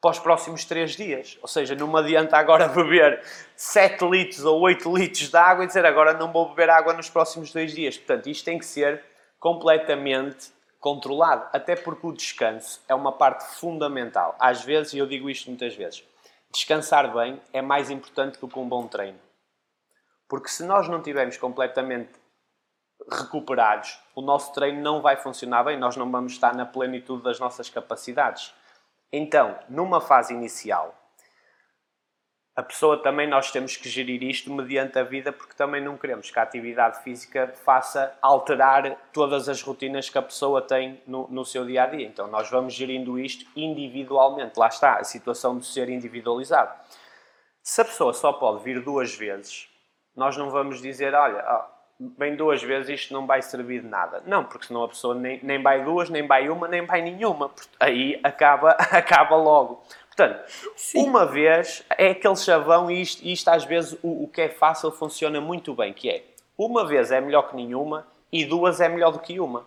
para 0.00 0.10
os 0.10 0.18
próximos 0.18 0.64
3 0.64 0.96
dias. 0.96 1.38
Ou 1.42 1.48
seja, 1.48 1.74
não 1.74 1.86
me 1.86 1.98
adianta 1.98 2.36
agora 2.38 2.66
beber 2.72 3.22
7 3.54 4.04
litros 4.06 4.44
ou 4.44 4.58
8 4.60 4.96
litros 4.96 5.28
de 5.28 5.36
água 5.36 5.64
e 5.64 5.66
dizer 5.66 5.84
agora 5.84 6.14
não 6.14 6.32
vou 6.32 6.48
beber 6.48 6.70
água 6.70 6.94
nos 6.94 7.10
próximos 7.10 7.52
2 7.52 7.74
dias. 7.74 7.98
Portanto, 7.98 8.28
isto 8.28 8.44
tem 8.44 8.58
que 8.58 8.64
ser 8.64 9.04
completamente 9.38 10.50
controlado. 10.80 11.46
Até 11.52 11.76
porque 11.76 12.06
o 12.06 12.12
descanso 12.12 12.80
é 12.88 12.94
uma 12.94 13.12
parte 13.12 13.44
fundamental. 13.58 14.34
Às 14.40 14.64
vezes, 14.64 14.94
e 14.94 14.98
eu 14.98 15.06
digo 15.06 15.28
isto 15.28 15.48
muitas 15.50 15.76
vezes, 15.76 16.02
descansar 16.50 17.12
bem 17.12 17.38
é 17.52 17.60
mais 17.60 17.90
importante 17.90 18.40
do 18.40 18.48
que 18.48 18.58
um 18.58 18.66
bom 18.66 18.86
treino. 18.86 19.18
Porque 20.30 20.48
se 20.48 20.64
nós 20.64 20.88
não 20.88 20.98
estivermos 20.98 21.36
completamente 21.36 22.12
recuperados, 23.10 23.98
o 24.14 24.22
nosso 24.22 24.52
treino 24.52 24.80
não 24.80 25.02
vai 25.02 25.16
funcionar 25.16 25.64
bem, 25.64 25.76
nós 25.76 25.96
não 25.96 26.08
vamos 26.08 26.34
estar 26.34 26.54
na 26.54 26.64
plenitude 26.64 27.24
das 27.24 27.40
nossas 27.40 27.68
capacidades. 27.68 28.54
Então, 29.12 29.58
numa 29.68 30.00
fase 30.00 30.32
inicial, 30.32 30.94
a 32.54 32.62
pessoa 32.62 33.02
também 33.02 33.26
nós 33.26 33.50
temos 33.50 33.76
que 33.76 33.88
gerir 33.88 34.22
isto 34.22 34.52
mediante 34.52 35.00
a 35.00 35.02
vida, 35.02 35.32
porque 35.32 35.54
também 35.54 35.82
não 35.82 35.96
queremos 35.96 36.30
que 36.30 36.38
a 36.38 36.42
atividade 36.42 37.02
física 37.02 37.52
faça 37.64 38.16
alterar 38.22 38.96
todas 39.12 39.48
as 39.48 39.60
rotinas 39.60 40.08
que 40.08 40.18
a 40.18 40.22
pessoa 40.22 40.62
tem 40.62 41.02
no, 41.08 41.26
no 41.28 41.44
seu 41.44 41.66
dia 41.66 41.82
a 41.82 41.86
dia. 41.86 42.06
Então, 42.06 42.28
nós 42.28 42.48
vamos 42.48 42.72
gerindo 42.72 43.18
isto 43.18 43.50
individualmente. 43.56 44.56
Lá 44.56 44.68
está 44.68 44.98
a 44.98 45.04
situação 45.04 45.58
de 45.58 45.66
ser 45.66 45.88
individualizado. 45.88 46.72
Se 47.64 47.80
a 47.80 47.84
pessoa 47.84 48.12
só 48.12 48.32
pode 48.32 48.62
vir 48.62 48.80
duas 48.80 49.12
vezes, 49.12 49.68
nós 50.20 50.36
não 50.36 50.50
vamos 50.50 50.82
dizer, 50.82 51.14
olha, 51.14 51.64
bem 51.98 52.36
duas 52.36 52.62
vezes 52.62 52.90
isto 52.90 53.14
não 53.14 53.26
vai 53.26 53.40
servir 53.40 53.80
de 53.80 53.88
nada. 53.88 54.22
Não, 54.26 54.44
porque 54.44 54.66
senão 54.66 54.84
a 54.84 54.88
pessoa 54.88 55.14
nem, 55.14 55.40
nem 55.42 55.62
vai 55.62 55.82
duas, 55.82 56.10
nem 56.10 56.26
vai 56.26 56.50
uma, 56.50 56.68
nem 56.68 56.84
vai 56.84 57.00
nenhuma. 57.00 57.50
Aí 57.80 58.20
acaba, 58.22 58.72
acaba 58.92 59.34
logo. 59.34 59.82
Portanto, 60.08 60.44
Sim. 60.76 61.08
uma 61.08 61.24
vez 61.24 61.82
é 61.96 62.10
aquele 62.10 62.36
chavão 62.36 62.90
e 62.90 63.00
isto, 63.00 63.26
isto 63.26 63.48
às 63.48 63.64
vezes 63.64 63.98
o, 64.02 64.24
o 64.24 64.28
que 64.28 64.42
é 64.42 64.50
fácil 64.50 64.90
funciona 64.90 65.40
muito 65.40 65.72
bem, 65.74 65.94
que 65.94 66.10
é 66.10 66.22
uma 66.58 66.86
vez 66.86 67.10
é 67.10 67.18
melhor 67.18 67.48
que 67.48 67.56
nenhuma 67.56 68.06
e 68.30 68.44
duas 68.44 68.78
é 68.78 68.90
melhor 68.90 69.12
do 69.12 69.20
que 69.20 69.40
uma. 69.40 69.64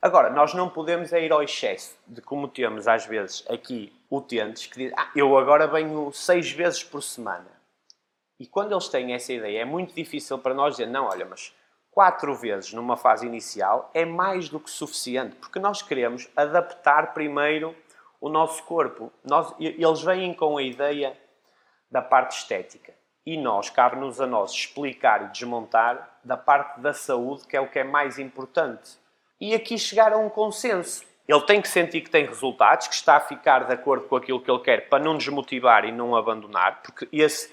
Agora, 0.00 0.30
nós 0.30 0.54
não 0.54 0.68
podemos 0.68 1.12
é 1.12 1.20
ir 1.20 1.32
ao 1.32 1.42
excesso 1.42 1.96
de 2.06 2.20
como 2.20 2.46
temos 2.46 2.86
às 2.86 3.06
vezes 3.06 3.44
aqui 3.50 3.92
utentes 4.08 4.68
que 4.68 4.78
dizem 4.78 4.94
ah, 4.96 5.08
eu 5.16 5.36
agora 5.36 5.66
venho 5.66 6.12
seis 6.12 6.52
vezes 6.52 6.84
por 6.84 7.02
semana. 7.02 7.63
E 8.38 8.46
quando 8.46 8.72
eles 8.72 8.88
têm 8.88 9.14
essa 9.14 9.32
ideia, 9.32 9.60
é 9.60 9.64
muito 9.64 9.94
difícil 9.94 10.38
para 10.38 10.54
nós 10.54 10.76
dizer, 10.76 10.86
não, 10.86 11.06
olha, 11.06 11.24
mas 11.24 11.54
quatro 11.90 12.34
vezes 12.34 12.72
numa 12.72 12.96
fase 12.96 13.26
inicial 13.26 13.90
é 13.94 14.04
mais 14.04 14.48
do 14.48 14.58
que 14.58 14.68
suficiente, 14.68 15.36
porque 15.36 15.60
nós 15.60 15.80
queremos 15.80 16.28
adaptar 16.36 17.14
primeiro 17.14 17.74
o 18.20 18.28
nosso 18.28 18.62
corpo. 18.64 19.12
Nós, 19.22 19.54
eles 19.60 20.02
vêm 20.02 20.34
com 20.34 20.56
a 20.56 20.62
ideia 20.62 21.16
da 21.90 22.02
parte 22.02 22.38
estética. 22.38 22.92
E 23.24 23.36
nós, 23.36 23.70
cabe-nos 23.70 24.20
a 24.20 24.26
nós 24.26 24.50
explicar 24.52 25.22
e 25.22 25.28
desmontar 25.28 26.18
da 26.24 26.36
parte 26.36 26.80
da 26.80 26.92
saúde, 26.92 27.46
que 27.46 27.56
é 27.56 27.60
o 27.60 27.70
que 27.70 27.78
é 27.78 27.84
mais 27.84 28.18
importante. 28.18 28.98
E 29.40 29.54
aqui 29.54 29.78
chegar 29.78 30.12
a 30.12 30.18
um 30.18 30.28
consenso. 30.28 31.04
Ele 31.26 31.40
tem 31.42 31.62
que 31.62 31.68
sentir 31.68 32.02
que 32.02 32.10
tem 32.10 32.26
resultados, 32.26 32.86
que 32.86 32.94
está 32.94 33.16
a 33.16 33.20
ficar 33.20 33.64
de 33.64 33.72
acordo 33.72 34.06
com 34.06 34.16
aquilo 34.16 34.42
que 34.42 34.50
ele 34.50 34.60
quer 34.60 34.88
para 34.88 35.02
não 35.02 35.16
desmotivar 35.16 35.86
e 35.86 35.92
não 35.92 36.14
abandonar, 36.14 36.82
porque 36.82 37.08
esse 37.10 37.50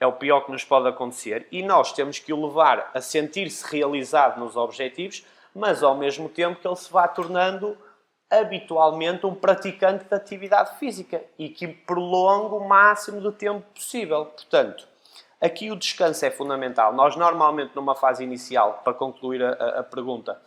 é 0.00 0.06
o 0.06 0.12
pior 0.12 0.40
que 0.40 0.50
nos 0.50 0.64
pode 0.64 0.88
acontecer. 0.88 1.46
E 1.52 1.62
nós 1.62 1.92
temos 1.92 2.18
que 2.18 2.32
o 2.32 2.46
levar 2.46 2.90
a 2.94 3.00
sentir-se 3.02 3.64
realizado 3.70 4.40
nos 4.40 4.56
objetivos, 4.56 5.24
mas 5.54 5.82
ao 5.82 5.94
mesmo 5.94 6.28
tempo 6.28 6.58
que 6.58 6.66
ele 6.66 6.76
se 6.76 6.90
vá 6.90 7.06
tornando 7.06 7.76
habitualmente 8.30 9.26
um 9.26 9.34
praticante 9.34 10.04
de 10.04 10.14
atividade 10.14 10.78
física 10.78 11.22
e 11.38 11.48
que 11.48 11.68
prolongue 11.68 12.54
o 12.54 12.66
máximo 12.66 13.20
do 13.20 13.32
tempo 13.32 13.60
possível. 13.74 14.24
Portanto, 14.26 14.88
aqui 15.40 15.70
o 15.70 15.76
descanso 15.76 16.24
é 16.24 16.30
fundamental. 16.30 16.94
Nós, 16.94 17.16
normalmente, 17.16 17.74
numa 17.74 17.94
fase 17.94 18.24
inicial, 18.24 18.80
para 18.84 18.94
concluir 18.94 19.42
a, 19.42 19.80
a 19.80 19.82
pergunta, 19.82 20.40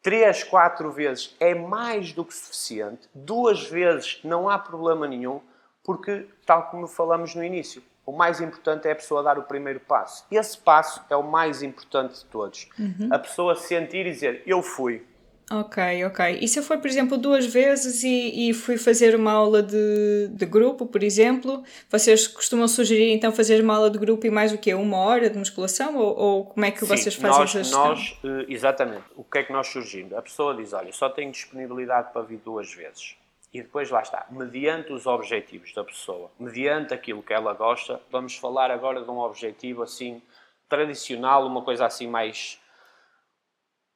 três, 0.00 0.44
quatro 0.44 0.92
vezes 0.92 1.36
é 1.40 1.54
mais 1.54 2.12
do 2.12 2.24
que 2.24 2.32
suficiente. 2.32 3.08
Duas 3.12 3.64
vezes 3.64 4.20
não 4.22 4.48
há 4.48 4.58
problema 4.58 5.06
nenhum, 5.06 5.42
porque, 5.82 6.28
tal 6.46 6.70
como 6.70 6.86
falamos 6.86 7.34
no 7.34 7.42
início, 7.42 7.82
o 8.08 8.12
mais 8.16 8.40
importante 8.40 8.88
é 8.88 8.92
a 8.92 8.96
pessoa 8.96 9.22
dar 9.22 9.38
o 9.38 9.42
primeiro 9.42 9.80
passo. 9.80 10.24
Esse 10.30 10.56
passo 10.56 11.04
é 11.10 11.16
o 11.16 11.22
mais 11.22 11.62
importante 11.62 12.14
de 12.14 12.24
todos. 12.24 12.66
Uhum. 12.78 13.10
A 13.12 13.18
pessoa 13.18 13.54
sentir 13.54 14.06
e 14.06 14.10
dizer: 14.10 14.42
Eu 14.46 14.62
fui, 14.62 15.04
Ok, 15.50 16.04
ok. 16.04 16.38
E 16.42 16.46
se 16.46 16.58
eu 16.58 16.62
for, 16.62 16.76
por 16.76 16.88
exemplo, 16.88 17.16
duas 17.16 17.46
vezes 17.46 18.02
e, 18.04 18.50
e 18.50 18.52
fui 18.52 18.76
fazer 18.76 19.14
uma 19.14 19.32
aula 19.32 19.62
de, 19.62 20.28
de 20.30 20.44
grupo, 20.44 20.84
por 20.84 21.02
exemplo, 21.02 21.62
vocês 21.90 22.28
costumam 22.28 22.68
sugerir 22.68 23.12
então 23.12 23.32
fazer 23.32 23.62
uma 23.62 23.74
aula 23.74 23.90
de 23.90 23.98
grupo 23.98 24.26
e 24.26 24.30
mais 24.30 24.52
o 24.52 24.58
quê? 24.58 24.74
Uma 24.74 24.98
hora 24.98 25.30
de 25.30 25.38
musculação? 25.38 25.96
Ou, 25.96 26.18
ou 26.18 26.44
como 26.44 26.66
é 26.66 26.70
que 26.70 26.80
Sim, 26.80 26.86
vocês 26.86 27.14
fazem 27.14 27.40
nós, 27.40 27.48
essa 27.48 27.64
gestão? 27.64 27.88
Nós, 27.88 28.18
eh, 28.24 28.44
exatamente. 28.46 29.04
O 29.16 29.24
que 29.24 29.38
é 29.38 29.42
que 29.42 29.50
nós 29.50 29.68
surgimos? 29.68 30.12
A 30.12 30.20
pessoa 30.20 30.54
diz, 30.54 30.74
olha, 30.74 30.92
só 30.92 31.08
tenho 31.08 31.32
disponibilidade 31.32 32.12
para 32.12 32.20
vir 32.20 32.42
duas 32.44 32.70
vezes. 32.74 33.16
E 33.52 33.62
depois 33.62 33.90
lá 33.90 34.02
está, 34.02 34.26
mediante 34.30 34.92
os 34.92 35.06
objetivos 35.06 35.72
da 35.72 35.82
pessoa, 35.82 36.30
mediante 36.38 36.92
aquilo 36.92 37.22
que 37.22 37.32
ela 37.32 37.54
gosta, 37.54 38.00
vamos 38.10 38.36
falar 38.36 38.70
agora 38.70 39.02
de 39.02 39.10
um 39.10 39.18
objetivo 39.18 39.82
assim 39.82 40.22
tradicional, 40.68 41.46
uma 41.46 41.62
coisa 41.62 41.86
assim 41.86 42.06
mais 42.06 42.60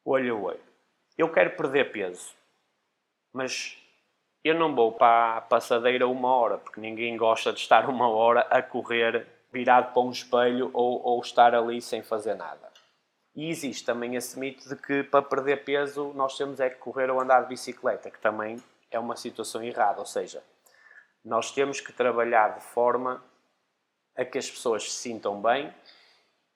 olho 0.04 0.36
a 0.36 0.40
olho 0.40 0.72
eu 1.16 1.30
quero 1.30 1.50
perder 1.56 1.92
peso, 1.92 2.34
mas 3.32 3.78
eu 4.42 4.54
não 4.54 4.74
vou 4.74 4.92
para 4.92 5.36
a 5.36 5.40
passadeira 5.40 6.08
uma 6.08 6.34
hora, 6.34 6.58
porque 6.58 6.80
ninguém 6.80 7.16
gosta 7.16 7.52
de 7.52 7.60
estar 7.60 7.88
uma 7.88 8.08
hora 8.08 8.40
a 8.50 8.62
correr 8.62 9.26
virado 9.52 9.92
para 9.92 10.02
um 10.02 10.10
espelho 10.10 10.70
ou, 10.72 11.02
ou 11.02 11.20
estar 11.20 11.54
ali 11.54 11.80
sem 11.80 12.02
fazer 12.02 12.34
nada. 12.34 12.72
E 13.34 13.48
existe 13.48 13.84
também 13.84 14.16
esse 14.16 14.38
mito 14.38 14.68
de 14.68 14.76
que 14.76 15.02
para 15.02 15.22
perder 15.22 15.64
peso 15.64 16.12
nós 16.14 16.36
temos 16.36 16.60
é 16.60 16.68
que 16.68 16.76
correr 16.76 17.10
ou 17.10 17.20
andar 17.20 17.42
de 17.42 17.48
bicicleta, 17.48 18.10
que 18.10 18.20
também 18.20 18.62
é 18.92 18.98
uma 18.98 19.16
situação 19.16 19.62
errada. 19.62 20.00
Ou 20.00 20.06
seja, 20.06 20.42
nós 21.24 21.50
temos 21.50 21.80
que 21.80 21.92
trabalhar 21.92 22.56
de 22.58 22.64
forma 22.64 23.22
a 24.16 24.24
que 24.24 24.38
as 24.38 24.50
pessoas 24.50 24.84
se 24.84 24.98
sintam 24.98 25.40
bem 25.40 25.72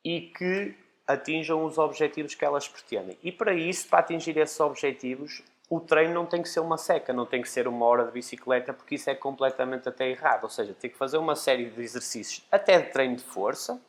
e 0.04 0.20
que 0.20 0.76
atinjam 1.06 1.64
os 1.64 1.78
objetivos 1.78 2.34
que 2.34 2.44
elas 2.44 2.68
pretendem. 2.68 3.18
E 3.22 3.32
para 3.32 3.54
isso, 3.54 3.88
para 3.88 4.00
atingir 4.00 4.36
esses 4.36 4.58
objetivos, 4.60 5.42
o 5.68 5.80
treino 5.80 6.14
não 6.14 6.26
tem 6.26 6.42
que 6.42 6.48
ser 6.48 6.60
uma 6.60 6.78
seca, 6.78 7.12
não 7.12 7.26
tem 7.26 7.42
que 7.42 7.48
ser 7.48 7.66
uma 7.66 7.84
hora 7.86 8.04
de 8.04 8.12
bicicleta, 8.12 8.72
porque 8.72 8.96
isso 8.96 9.10
é 9.10 9.14
completamente 9.14 9.88
até 9.88 10.08
errado. 10.08 10.44
Ou 10.44 10.50
seja, 10.50 10.74
tem 10.74 10.90
que 10.90 10.96
fazer 10.96 11.18
uma 11.18 11.34
série 11.34 11.70
de 11.70 11.80
exercícios, 11.80 12.46
até 12.50 12.80
de 12.80 12.92
treino 12.92 13.16
de 13.16 13.24
força, 13.24 13.80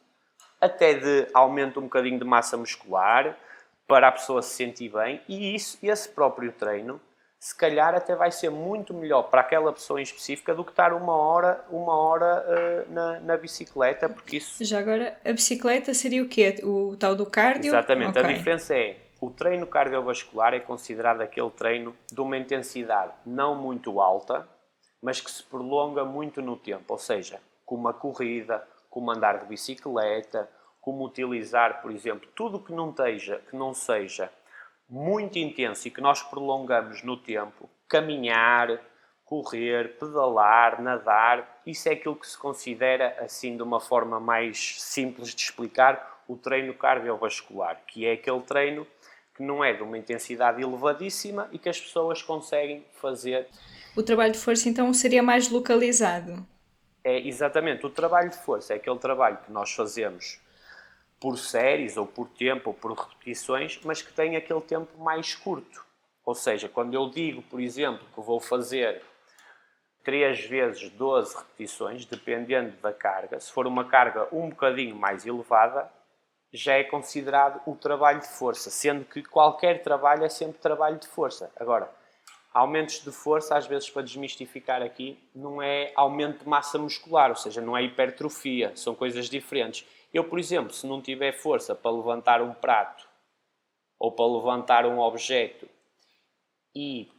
até 0.60 0.93
de 0.93 1.27
aumento 1.33 1.79
um 1.79 1.83
bocadinho 1.83 2.17
de 2.17 2.25
massa 2.25 2.57
muscular, 2.57 3.38
para 3.88 4.10
a 4.10 4.12
pessoa 4.12 4.41
se 4.41 4.55
sentir 4.55 4.89
bem, 4.89 5.21
e 5.29 5.55
isso, 5.55 5.77
esse 5.81 6.10
próprio 6.10 6.51
treino 6.51 6.99
se 7.47 7.55
calhar 7.55 7.95
até 7.95 8.13
vai 8.13 8.29
ser 8.29 8.49
muito 8.49 8.93
melhor 8.93 9.23
para 9.23 9.39
aquela 9.39 9.71
pessoa 9.71 10.01
em 10.01 10.03
específica 10.03 10.53
do 10.53 10.65
que 10.65 10.71
estar 10.71 10.91
uma 10.91 11.15
hora, 11.15 11.63
uma 11.69 11.95
hora 11.95 12.45
uh, 12.45 12.93
na, 12.93 13.21
na, 13.21 13.38
bicicleta, 13.38 14.10
porque 14.10 14.36
isso... 14.36 14.65
Já 14.65 14.79
agora, 14.79 15.17
a 15.23 15.31
bicicleta 15.31 15.93
seria 15.93 16.21
o 16.21 16.27
quê? 16.27 16.60
O 16.62 16.97
tal 16.97 17.15
do 17.15 17.25
cardio? 17.25 17.69
Exatamente, 17.69 18.19
okay. 18.19 18.21
a 18.21 18.33
diferença 18.33 18.75
é, 18.75 18.97
o 19.21 19.29
treino 19.29 19.65
cardiovascular 19.65 20.53
é 20.53 20.60
considerado 20.60 21.21
aquele 21.21 21.49
treino 21.51 21.95
de 22.12 22.19
uma 22.19 22.38
intensidade 22.38 23.13
não 23.25 23.55
muito 23.55 24.01
alta, 24.01 24.45
mas 25.01 25.21
que 25.21 25.31
se 25.31 25.41
prolonga 25.41 26.03
muito 26.03 26.41
no 26.41 26.57
tempo, 26.57 26.83
ou 26.89 26.99
seja, 26.99 27.39
como 27.65 27.88
a 27.88 27.93
corrida, 27.93 28.62
como 28.89 29.10
andar 29.10 29.39
de 29.39 29.45
bicicleta, 29.45 30.49
como 30.81 31.05
utilizar, 31.05 31.81
por 31.81 31.91
exemplo, 31.91 32.27
tudo 32.36 32.60
que 32.60 32.73
não, 32.73 32.91
teja, 32.91 33.41
que 33.49 33.55
não 33.55 33.73
seja 33.73 34.29
muito 34.89 35.38
intenso 35.38 35.88
e 35.88 35.91
que 35.91 36.02
nós 36.02 36.21
prolongamos 36.23 37.04
no 37.04 37.17
tempo, 37.17 37.69
caminhar, 37.88 38.80
correr, 39.26 39.97
pedalar, 39.97 40.82
nadar, 40.82 41.62
isso 41.65 41.89
é 41.89 41.91
aquilo 41.91 42.15
que 42.15 42.28
se 42.28 42.38
considera, 42.38 43.17
assim, 43.19 43.58
de 43.58 43.63
uma 43.63 43.80
forma 43.80 44.19
mais 44.19 44.82
simples 44.82 45.36
de 45.36 45.41
explicar, 45.41 46.23
o 46.28 46.36
treino 46.36 46.73
cardiovascular, 46.73 47.82
que 47.88 48.06
é 48.06 48.13
aquele 48.13 48.41
treino 48.41 48.88
que 49.36 49.43
não 49.43 49.63
é 49.63 49.73
de 49.73 49.84
uma 49.84 49.97
intensidade 49.97 50.62
elevadíssima 50.62 51.47
e 51.52 51.60
que 51.60 51.69
as 51.69 51.80
pessoas 51.80 52.21
conseguem 52.21 52.84
fazer. 52.93 53.47
O 53.95 54.04
trabalho 54.04 54.34
de 54.34 54.39
força, 54.39 54.67
então, 54.67 54.93
seria 54.93 55.21
mais 55.21 55.50
localizado? 55.50 56.45
É, 57.04 57.19
exatamente. 57.19 57.86
O 57.86 57.89
trabalho 57.89 58.30
de 58.30 58.38
força 58.38 58.73
é 58.73 58.78
aquele 58.78 58.97
trabalho 58.97 59.38
que 59.45 59.52
nós 59.52 59.71
fazemos 59.71 60.39
por 61.19 61.38
séries, 61.38 61.97
ou 61.97 62.06
por 62.06 62.27
tempo, 62.30 62.69
ou 62.69 62.73
por 62.73 62.91
repetições, 62.93 63.80
mas 63.84 64.01
que 64.01 64.13
tem 64.13 64.36
aquele 64.36 64.62
tempo 64.62 64.97
mais 64.99 65.36
curto. 65.36 65.86
Ou 66.25 66.36
seja, 66.36 66.67
quando 66.67 66.93
eu 66.93 67.10
digo, 67.10 67.41
por 67.43 67.60
exemplo, 67.60 68.06
que 68.13 68.21
vou 68.21 68.39
fazer 68.39 69.01
3 70.03 70.45
vezes 70.45 70.89
12 70.91 71.36
repetições, 71.36 72.06
dependendo 72.06 72.75
da 72.77 72.93
carga, 72.93 73.39
se 73.39 73.51
for 73.51 73.65
uma 73.65 73.86
carga 73.86 74.27
um 74.32 74.49
bocadinho 74.49 74.95
mais 74.95 75.25
elevada, 75.25 75.91
já 76.53 76.73
é 76.73 76.84
considerado 76.84 77.62
o 77.65 77.75
trabalho 77.75 78.19
de 78.19 78.27
força, 78.27 78.69
sendo 78.69 79.03
que 79.06 79.21
qualquer 79.23 79.82
trabalho 79.84 80.23
é 80.23 80.30
sempre 80.30 80.60
trabalho 80.60 80.97
de 80.97 81.08
força. 81.08 81.51
Agora, 81.58 81.89
aumentos 82.53 83.03
de 83.03 83.12
força, 83.12 83.58
às 83.58 83.67
vezes 83.67 83.89
para 83.89 84.01
desmistificar 84.01 84.82
aqui, 84.82 85.19
não 85.36 85.62
é 85.62 85.91
aumento 85.95 86.43
de 86.43 86.49
massa 86.49 86.77
muscular, 86.77 87.30
ou 87.30 87.36
seja, 87.36 87.62
não 87.62 87.75
é 87.77 87.84
hipertrofia, 87.84 88.71
são 88.75 88.95
coisas 88.95 89.30
diferentes. 89.30 89.86
Eu, 90.13 90.23
por 90.23 90.39
exemplo, 90.39 90.73
se 90.73 90.87
não 90.87 91.01
tiver 91.01 91.33
força 91.33 91.75
para 91.75 91.91
levantar 91.91 92.41
um 92.41 92.53
prato 92.53 93.07
ou 93.99 94.11
para 94.11 94.25
levantar 94.25 94.85
um 94.85 94.99
objeto 94.99 95.67
e 96.73 97.11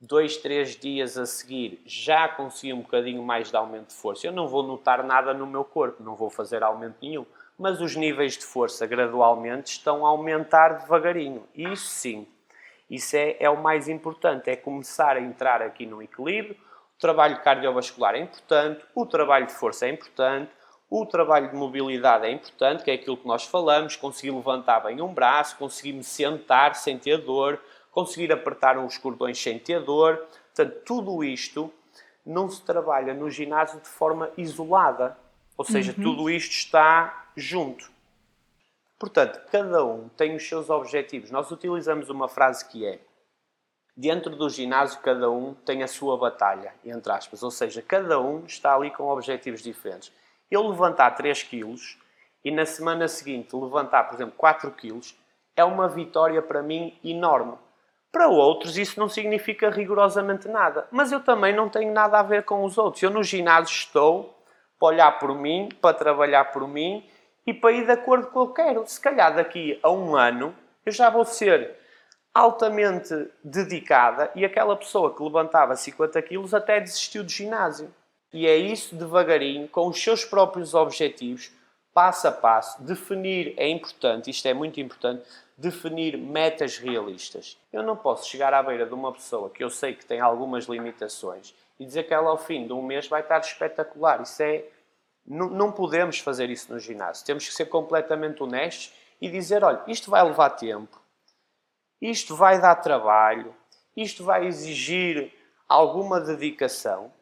dois, 0.00 0.36
três 0.36 0.76
dias 0.76 1.18
a 1.18 1.26
seguir 1.26 1.82
já 1.84 2.28
consegui 2.28 2.72
um 2.72 2.80
bocadinho 2.80 3.22
mais 3.22 3.50
de 3.50 3.56
aumento 3.56 3.88
de 3.88 3.94
força, 3.94 4.26
eu 4.26 4.32
não 4.32 4.48
vou 4.48 4.62
notar 4.62 5.04
nada 5.04 5.34
no 5.34 5.46
meu 5.46 5.64
corpo, 5.64 6.02
não 6.02 6.14
vou 6.14 6.30
fazer 6.30 6.62
aumento 6.62 6.96
nenhum. 7.02 7.26
Mas 7.58 7.80
os 7.80 7.94
níveis 7.94 8.38
de 8.38 8.44
força 8.44 8.86
gradualmente 8.86 9.72
estão 9.72 10.06
a 10.06 10.08
aumentar 10.08 10.78
devagarinho. 10.78 11.46
Isso 11.54 11.88
sim, 11.88 12.26
isso 12.88 13.14
é, 13.16 13.36
é 13.38 13.50
o 13.50 13.62
mais 13.62 13.86
importante, 13.86 14.48
é 14.48 14.56
começar 14.56 15.16
a 15.16 15.20
entrar 15.20 15.60
aqui 15.60 15.84
no 15.84 16.02
equilíbrio. 16.02 16.56
O 16.96 17.00
trabalho 17.00 17.42
cardiovascular 17.42 18.14
é 18.14 18.20
importante, 18.20 18.84
o 18.94 19.04
trabalho 19.04 19.46
de 19.46 19.52
força 19.52 19.86
é 19.86 19.90
importante, 19.90 20.50
o 20.90 21.06
trabalho 21.06 21.48
de 21.48 21.56
mobilidade 21.56 22.26
é 22.26 22.32
importante, 22.32 22.82
que 22.82 22.90
é 22.90 22.94
aquilo 22.94 23.16
que 23.16 23.26
nós 23.26 23.44
falamos, 23.44 23.94
conseguir 23.94 24.32
levantar 24.32 24.80
bem 24.80 25.00
um 25.00 25.14
braço, 25.14 25.56
conseguir 25.56 25.92
me 25.92 26.02
sentar 26.02 26.74
sem 26.74 26.98
ter 26.98 27.18
dor, 27.18 27.62
conseguir 27.92 28.32
apertar 28.32 28.76
os 28.76 28.98
cordões 28.98 29.40
sem 29.40 29.56
ter 29.56 29.80
dor. 29.84 30.26
Portanto, 30.52 30.82
tudo 30.84 31.22
isto 31.22 31.72
não 32.26 32.50
se 32.50 32.60
trabalha 32.62 33.14
no 33.14 33.30
ginásio 33.30 33.80
de 33.80 33.88
forma 33.88 34.30
isolada. 34.36 35.16
Ou 35.56 35.64
seja, 35.64 35.94
uhum. 35.96 36.02
tudo 36.02 36.28
isto 36.28 36.50
está 36.50 37.28
junto. 37.36 37.88
Portanto, 38.98 39.40
cada 39.50 39.84
um 39.84 40.08
tem 40.08 40.34
os 40.34 40.46
seus 40.46 40.68
objetivos. 40.70 41.30
Nós 41.30 41.52
utilizamos 41.52 42.10
uma 42.10 42.28
frase 42.28 42.68
que 42.68 42.84
é: 42.84 42.98
dentro 43.96 44.34
do 44.34 44.48
ginásio, 44.50 45.00
cada 45.00 45.30
um 45.30 45.54
tem 45.54 45.84
a 45.84 45.88
sua 45.88 46.18
batalha, 46.18 46.74
entre 46.84 47.12
aspas. 47.12 47.44
Ou 47.44 47.50
seja, 47.50 47.80
cada 47.80 48.20
um 48.20 48.44
está 48.44 48.74
ali 48.74 48.90
com 48.90 49.04
objetivos 49.04 49.62
diferentes. 49.62 50.12
Eu 50.50 50.66
levantar 50.68 51.12
3 51.12 51.42
quilos 51.44 51.98
e 52.44 52.50
na 52.50 52.66
semana 52.66 53.06
seguinte 53.06 53.54
levantar, 53.54 54.04
por 54.04 54.14
exemplo, 54.14 54.34
4 54.36 54.70
quilos, 54.72 55.14
é 55.56 55.64
uma 55.64 55.88
vitória 55.88 56.42
para 56.42 56.62
mim 56.62 56.98
enorme. 57.04 57.56
Para 58.10 58.28
outros, 58.28 58.76
isso 58.76 58.98
não 58.98 59.08
significa 59.08 59.70
rigorosamente 59.70 60.48
nada. 60.48 60.88
Mas 60.90 61.12
eu 61.12 61.20
também 61.20 61.54
não 61.54 61.68
tenho 61.68 61.92
nada 61.92 62.18
a 62.18 62.22
ver 62.22 62.44
com 62.44 62.64
os 62.64 62.76
outros. 62.76 63.02
Eu 63.02 63.10
no 63.10 63.22
ginásio 63.22 63.72
estou 63.72 64.36
para 64.78 64.88
olhar 64.88 65.18
por 65.18 65.34
mim, 65.34 65.68
para 65.80 65.94
trabalhar 65.94 66.46
por 66.46 66.66
mim 66.66 67.08
e 67.46 67.54
para 67.54 67.72
ir 67.72 67.84
de 67.84 67.92
acordo 67.92 68.26
com 68.28 68.40
o 68.40 68.52
que 68.52 68.60
eu 68.60 68.66
quero. 68.66 68.86
Se 68.86 69.00
calhar 69.00 69.34
daqui 69.34 69.78
a 69.82 69.90
um 69.90 70.16
ano 70.16 70.54
eu 70.84 70.90
já 70.90 71.08
vou 71.08 71.24
ser 71.24 71.76
altamente 72.34 73.14
dedicada 73.44 74.30
e 74.34 74.44
aquela 74.44 74.76
pessoa 74.76 75.14
que 75.14 75.22
levantava 75.22 75.76
50 75.76 76.20
quilos 76.22 76.54
até 76.54 76.80
desistiu 76.80 77.22
do 77.22 77.30
ginásio. 77.30 77.94
E 78.32 78.46
é 78.46 78.56
isso 78.56 78.94
devagarinho, 78.94 79.68
com 79.68 79.88
os 79.88 80.00
seus 80.00 80.24
próprios 80.24 80.74
objetivos, 80.74 81.50
passo 81.92 82.28
a 82.28 82.32
passo, 82.32 82.82
definir 82.82 83.54
é 83.56 83.68
importante, 83.68 84.30
isto 84.30 84.46
é 84.46 84.54
muito 84.54 84.80
importante, 84.80 85.24
definir 85.56 86.16
metas 86.16 86.78
realistas. 86.78 87.58
Eu 87.72 87.82
não 87.82 87.96
posso 87.96 88.28
chegar 88.28 88.54
à 88.54 88.62
beira 88.62 88.86
de 88.86 88.94
uma 88.94 89.12
pessoa 89.12 89.50
que 89.50 89.62
eu 89.62 89.68
sei 89.68 89.94
que 89.94 90.06
tem 90.06 90.20
algumas 90.20 90.64
limitações 90.64 91.54
e 91.78 91.84
dizer 91.84 92.04
que 92.04 92.14
ela 92.14 92.30
ao 92.30 92.38
fim 92.38 92.66
de 92.66 92.72
um 92.72 92.82
mês 92.82 93.08
vai 93.08 93.20
estar 93.20 93.40
espetacular. 93.40 94.22
Isso 94.22 94.42
é. 94.42 94.64
Não, 95.26 95.48
não 95.50 95.70
podemos 95.70 96.18
fazer 96.18 96.48
isso 96.48 96.72
no 96.72 96.78
ginásio. 96.78 97.26
Temos 97.26 97.46
que 97.46 97.54
ser 97.54 97.66
completamente 97.66 98.42
honestos 98.42 98.92
e 99.20 99.28
dizer: 99.28 99.62
olha, 99.62 99.82
isto 99.86 100.10
vai 100.10 100.22
levar 100.22 100.50
tempo, 100.50 101.00
isto 102.00 102.34
vai 102.34 102.60
dar 102.60 102.76
trabalho, 102.76 103.54
isto 103.96 104.24
vai 104.24 104.46
exigir 104.46 105.32
alguma 105.68 106.20
dedicação, 106.20 107.12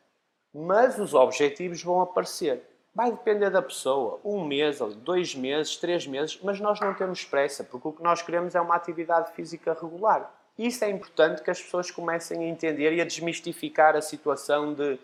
mas 0.59 0.99
os 0.99 1.15
objetivos 1.15 1.83
vão 1.83 2.01
aparecer. 2.01 2.63
Vai 2.95 3.13
depender 3.13 3.49
da 3.51 3.63
pessoa. 3.63 4.21
Um 4.25 4.45
mês, 4.45 4.81
dois 4.97 5.35
meses, 5.35 5.77
três 5.77 6.07
meses, 6.07 6.39
mas 6.43 6.59
nós 6.59 6.81
não 6.81 6.93
temos 6.95 7.25
pressa, 7.25 7.63
porque 7.63 7.87
o 7.87 7.93
que 7.93 8.03
nós 8.03 8.23
queremos 8.23 8.55
é 8.57 8.61
uma 8.61 8.75
atividade 8.75 9.33
física 9.35 9.77
regular. 9.81 10.35
Isso 10.59 10.85
é 10.85 10.91
importante 10.91 11.43
que 11.43 11.51
as 11.51 11.63
pessoas 11.63 11.91
comecem 11.93 12.41
a 12.41 12.49
entender 12.49 12.93
e 12.93 13.01
a 13.01 13.05
desmistificar 13.05 13.95
a 13.95 14.03
situação 14.03 14.75
de 14.75 14.99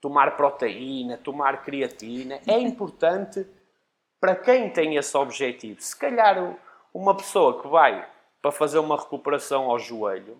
tomar 0.00 0.36
proteína, 0.36 1.16
tomar 1.18 1.62
creatina. 1.62 2.40
É 2.44 2.58
importante 2.58 3.46
para 4.20 4.34
quem 4.34 4.68
tem 4.70 4.96
esse 4.96 5.16
objetivo. 5.16 5.80
Se 5.80 5.96
calhar 5.96 6.56
uma 6.92 7.16
pessoa 7.16 7.62
que 7.62 7.68
vai 7.68 8.08
para 8.42 8.50
fazer 8.50 8.80
uma 8.80 8.96
recuperação 8.96 9.70
ao 9.70 9.78
joelho, 9.78 10.36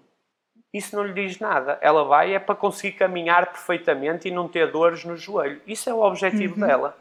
isso 0.72 0.94
não 0.94 1.04
lhe 1.04 1.12
diz 1.12 1.38
nada. 1.38 1.78
Ela 1.80 2.04
vai 2.04 2.34
é 2.34 2.38
para 2.38 2.54
conseguir 2.54 2.92
caminhar 2.92 3.46
perfeitamente 3.46 4.28
e 4.28 4.30
não 4.30 4.48
ter 4.48 4.70
dores 4.70 5.04
no 5.04 5.16
joelho. 5.16 5.60
Isso 5.66 5.90
é 5.90 5.94
o 5.94 6.00
objetivo 6.00 6.60
uhum. 6.60 6.66
dela. 6.66 6.96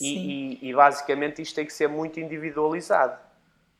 E, 0.00 0.58
e, 0.62 0.68
e, 0.68 0.72
basicamente 0.72 1.42
isto 1.42 1.54
tem 1.54 1.66
que 1.66 1.72
ser 1.72 1.88
muito 1.88 2.20
individualizado. 2.20 3.18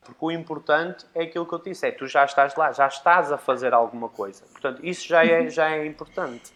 Porque 0.02 0.24
o 0.24 0.30
importante 0.30 1.04
é 1.14 1.22
aquilo 1.22 1.46
que 1.46 1.54
eu 1.54 1.58
te 1.58 1.70
disse, 1.70 1.86
é 1.86 1.92
tu 1.92 2.06
já 2.06 2.24
estás 2.24 2.56
lá, 2.56 2.72
já 2.72 2.86
estás 2.88 3.30
a 3.30 3.38
fazer 3.38 3.72
alguma 3.74 4.08
coisa. 4.08 4.42
Portanto, 4.50 4.80
isso 4.82 5.06
já 5.06 5.24
é, 5.24 5.42
uhum. 5.42 5.50
já 5.50 5.70
é 5.70 5.86
importante. 5.86 6.52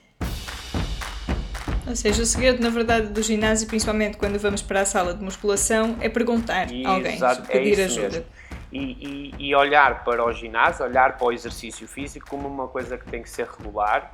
Ou 1.86 1.94
seja, 1.94 2.22
o 2.22 2.26
segredo, 2.26 2.62
na 2.62 2.70
verdade, 2.70 3.08
do 3.08 3.22
ginásio, 3.22 3.68
principalmente 3.68 4.16
quando 4.16 4.38
vamos 4.38 4.62
para 4.62 4.80
a 4.80 4.84
sala 4.86 5.12
de 5.12 5.22
musculação, 5.22 5.96
é 6.00 6.08
perguntar 6.08 6.66
a 6.84 6.88
alguém, 6.88 7.18
pedir 7.46 7.78
é 7.78 7.84
ajuda. 7.84 8.08
Mesmo 8.08 8.43
e, 8.74 9.32
e, 9.38 9.50
e, 9.50 9.54
olhar 9.54 10.02
para 10.02 10.24
o 10.24 10.32
ginásio, 10.32 10.84
olhar 10.84 11.16
para 11.16 11.26
o 11.28 11.32
exercício 11.32 11.86
físico 11.86 12.28
como 12.28 12.48
uma 12.48 12.66
coisa 12.66 12.98
que 12.98 13.08
tem 13.08 13.22
que 13.22 13.30
ser 13.30 13.46
regular 13.46 14.12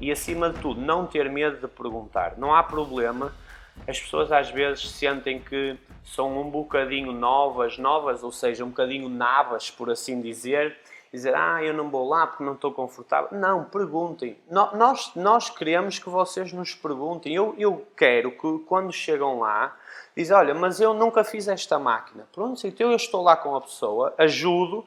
e, 0.00 0.10
acima 0.10 0.48
de 0.48 0.58
tudo, 0.60 0.80
não 0.80 1.06
ter 1.06 1.28
medo 1.30 1.58
de 1.58 1.68
perguntar. 1.68 2.38
Não 2.38 2.54
há 2.54 2.62
problema. 2.62 3.34
As 3.86 4.00
pessoas 4.00 4.32
às 4.32 4.50
vezes 4.50 4.90
sentem 4.90 5.38
que 5.38 5.76
são 6.02 6.40
um 6.40 6.50
bocadinho 6.50 7.12
novas, 7.12 7.76
novas, 7.76 8.24
ou 8.24 8.32
seja, 8.32 8.64
um 8.64 8.70
bocadinho 8.70 9.10
navas, 9.10 9.70
por 9.70 9.90
assim 9.90 10.22
dizer, 10.22 10.76
dizer, 11.12 11.34
ah, 11.34 11.62
eu 11.62 11.74
não 11.74 11.90
vou 11.90 12.08
lá 12.08 12.26
porque 12.26 12.42
não 12.42 12.54
estou 12.54 12.72
confortável. 12.72 13.38
Não, 13.38 13.64
perguntem. 13.64 14.38
Nós, 14.50 15.12
nós 15.14 15.50
queremos 15.50 15.98
que 15.98 16.08
vocês 16.08 16.50
nos 16.52 16.74
perguntem. 16.74 17.34
Eu, 17.34 17.54
eu 17.58 17.86
quero 17.94 18.32
que 18.32 18.58
quando 18.66 18.90
chegam 18.90 19.40
lá, 19.40 19.76
diz, 20.18 20.32
olha, 20.32 20.52
mas 20.52 20.80
eu 20.80 20.92
nunca 20.92 21.22
fiz 21.22 21.46
esta 21.46 21.78
máquina. 21.78 22.28
Pronto, 22.32 22.66
então 22.66 22.90
eu 22.90 22.96
estou 22.96 23.22
lá 23.22 23.36
com 23.36 23.54
a 23.54 23.60
pessoa, 23.60 24.12
ajudo 24.18 24.84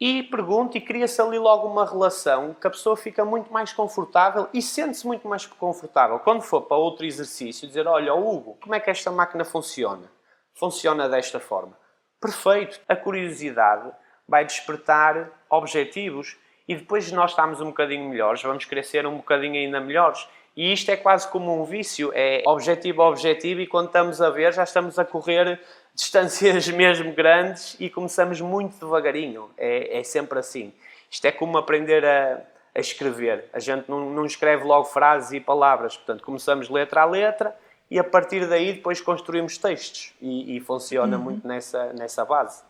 e 0.00 0.24
pergunto 0.24 0.76
e 0.76 0.80
cria-se 0.80 1.22
ali 1.22 1.38
logo 1.38 1.68
uma 1.68 1.86
relação 1.86 2.52
que 2.52 2.66
a 2.66 2.70
pessoa 2.70 2.96
fica 2.96 3.24
muito 3.24 3.52
mais 3.52 3.72
confortável 3.72 4.48
e 4.52 4.60
sente-se 4.60 5.06
muito 5.06 5.28
mais 5.28 5.46
confortável. 5.46 6.18
Quando 6.18 6.42
for 6.42 6.62
para 6.62 6.76
outro 6.76 7.06
exercício, 7.06 7.68
dizer, 7.68 7.86
olha, 7.86 8.12
Hugo, 8.12 8.58
como 8.60 8.74
é 8.74 8.80
que 8.80 8.90
esta 8.90 9.08
máquina 9.08 9.44
funciona? 9.44 10.10
Funciona 10.52 11.08
desta 11.08 11.38
forma. 11.38 11.78
Perfeito. 12.20 12.80
A 12.88 12.96
curiosidade 12.96 13.88
vai 14.26 14.44
despertar 14.44 15.30
objetivos 15.48 16.36
e 16.66 16.74
depois 16.74 17.04
de 17.04 17.14
nós 17.14 17.30
estarmos 17.30 17.60
um 17.60 17.66
bocadinho 17.66 18.08
melhores, 18.08 18.42
vamos 18.42 18.66
ser 18.82 19.06
um 19.06 19.18
bocadinho 19.18 19.54
ainda 19.54 19.80
melhores 19.80 20.28
e 20.56 20.72
isto 20.72 20.90
é 20.90 20.96
quase 20.96 21.28
como 21.28 21.60
um 21.60 21.64
vício, 21.64 22.10
é 22.14 22.42
objetivo 22.46 23.02
a 23.02 23.08
objetivo 23.10 23.60
e 23.60 23.66
quando 23.66 23.88
estamos 23.88 24.22
a 24.22 24.30
ver 24.30 24.54
já 24.54 24.64
estamos 24.64 24.98
a 24.98 25.04
correr 25.04 25.60
distâncias 25.94 26.66
mesmo 26.72 27.12
grandes 27.12 27.76
e 27.78 27.90
começamos 27.90 28.40
muito 28.40 28.78
devagarinho. 28.78 29.50
É, 29.58 29.98
é 29.98 30.02
sempre 30.02 30.38
assim. 30.38 30.72
Isto 31.10 31.26
é 31.26 31.32
como 31.32 31.58
aprender 31.58 32.06
a, 32.06 32.42
a 32.74 32.80
escrever. 32.80 33.50
A 33.52 33.58
gente 33.58 33.88
não, 33.88 34.08
não, 34.10 34.24
escreve 34.24 34.64
logo 34.64 34.84
frases 34.84 35.32
e 35.32 35.40
palavras, 35.40 35.94
portanto 35.94 36.22
começamos 36.22 36.70
letra 36.70 37.02
a 37.02 37.04
letra 37.04 37.56
e 37.90 37.98
a 37.98 38.04
partir 38.04 38.48
daí 38.48 38.72
depois 38.72 38.98
construímos 39.00 39.58
textos 39.58 40.14
e, 40.22 40.56
e 40.56 40.60
funciona 40.60 41.18
uhum. 41.18 41.22
muito 41.22 41.46
nessa, 41.46 41.92
nessa 41.92 42.24
base. 42.24 42.64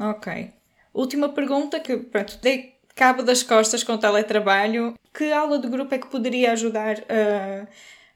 Ok. 0.00 0.52
Última 0.92 1.28
pergunta 1.28 1.78
que 1.78 1.96
pronto, 1.96 2.38
dei 2.38 2.77
cabo 2.98 3.22
das 3.22 3.44
costas 3.44 3.84
com 3.84 3.96
teletrabalho 3.96 4.94
que 5.14 5.32
aula 5.32 5.60
de 5.60 5.68
grupo 5.68 5.94
é 5.94 5.98
que 5.98 6.08
poderia 6.08 6.50
ajudar 6.50 6.96
a, 7.08 7.62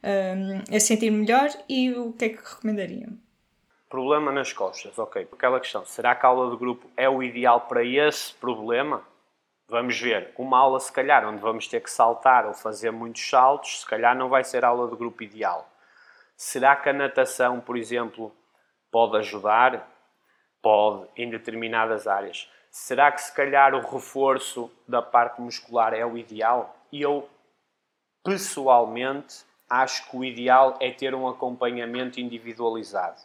a, 0.03 0.75
a 0.75 0.79
sentir 0.81 1.09
melhor 1.09 1.47
e 1.69 1.93
o 1.93 2.11
que 2.11 2.25
é 2.25 2.29
que 2.29 2.43
recomendariam? 2.43 3.17
Problema 3.89 4.29
nas 4.29 4.51
costas, 4.51 4.99
ok. 4.99 5.25
Aquela 5.31 5.61
questão, 5.61 5.85
será 5.85 6.13
que 6.13 6.25
a 6.25 6.29
aula 6.29 6.51
de 6.51 6.57
grupo 6.57 6.89
é 6.97 7.07
o 7.07 7.23
ideal 7.23 7.61
para 7.61 7.81
esse 7.81 8.33
problema? 8.33 9.01
Vamos 9.69 9.97
ver. 9.97 10.33
Uma 10.37 10.59
aula, 10.59 10.81
se 10.81 10.91
calhar, 10.91 11.25
onde 11.25 11.41
vamos 11.41 11.65
ter 11.65 11.81
que 11.81 11.89
saltar 11.89 12.45
ou 12.45 12.53
fazer 12.53 12.91
muitos 12.91 13.29
saltos, 13.29 13.79
se 13.81 13.85
calhar 13.85 14.13
não 14.17 14.27
vai 14.27 14.43
ser 14.43 14.65
a 14.65 14.67
aula 14.67 14.89
de 14.89 14.97
grupo 14.97 15.23
ideal. 15.23 15.65
Será 16.35 16.75
que 16.75 16.89
a 16.89 16.93
natação, 16.93 17.61
por 17.61 17.77
exemplo, 17.77 18.35
pode 18.91 19.15
ajudar? 19.15 19.89
Pode, 20.61 21.07
em 21.15 21.29
determinadas 21.29 22.05
áreas. 22.05 22.49
Será 22.75 23.11
que, 23.11 23.21
se 23.21 23.31
calhar, 23.31 23.75
o 23.75 23.87
reforço 23.87 24.71
da 24.87 24.99
parte 24.99 25.39
muscular 25.39 25.93
é 25.93 26.03
o 26.03 26.17
ideal? 26.17 26.75
E 26.91 27.03
eu, 27.03 27.29
pessoalmente, 28.23 29.45
acho 29.69 30.09
que 30.09 30.17
o 30.17 30.25
ideal 30.25 30.75
é 30.79 30.89
ter 30.89 31.13
um 31.13 31.27
acompanhamento 31.27 32.19
individualizado, 32.19 33.21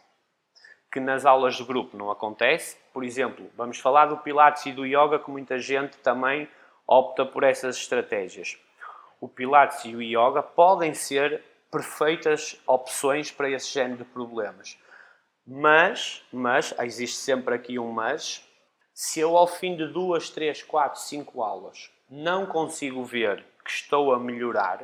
que 0.91 0.99
nas 0.99 1.25
aulas 1.25 1.55
de 1.55 1.63
grupo 1.63 1.97
não 1.97 2.11
acontece. 2.11 2.77
Por 2.93 3.03
exemplo, 3.03 3.49
vamos 3.57 3.79
falar 3.79 4.05
do 4.05 4.17
Pilates 4.17 4.67
e 4.67 4.71
do 4.71 4.85
Yoga, 4.85 5.17
que 5.17 5.31
muita 5.31 5.57
gente 5.57 5.97
também 5.97 6.47
opta 6.85 7.25
por 7.25 7.41
essas 7.41 7.75
estratégias. 7.75 8.55
O 9.19 9.27
Pilates 9.27 9.83
e 9.83 9.95
o 9.95 10.01
Yoga 10.01 10.43
podem 10.43 10.93
ser 10.93 11.43
perfeitas 11.71 12.61
opções 12.67 13.31
para 13.31 13.49
esse 13.49 13.73
género 13.73 13.97
de 13.97 14.05
problemas. 14.05 14.77
Mas, 15.43 16.23
mas, 16.31 16.71
existe 16.77 17.17
sempre 17.17 17.55
aqui 17.55 17.79
um 17.79 17.91
mas, 17.91 18.47
se 19.01 19.21
eu 19.21 19.37
ao 19.37 19.47
fim 19.47 19.77
de 19.77 19.87
duas, 19.87 20.29
três, 20.29 20.61
quatro, 20.61 20.99
cinco 20.99 21.41
aulas 21.41 21.89
não 22.09 22.45
consigo 22.45 23.01
ver 23.01 23.45
que 23.63 23.71
estou 23.71 24.13
a 24.13 24.19
melhorar, 24.19 24.83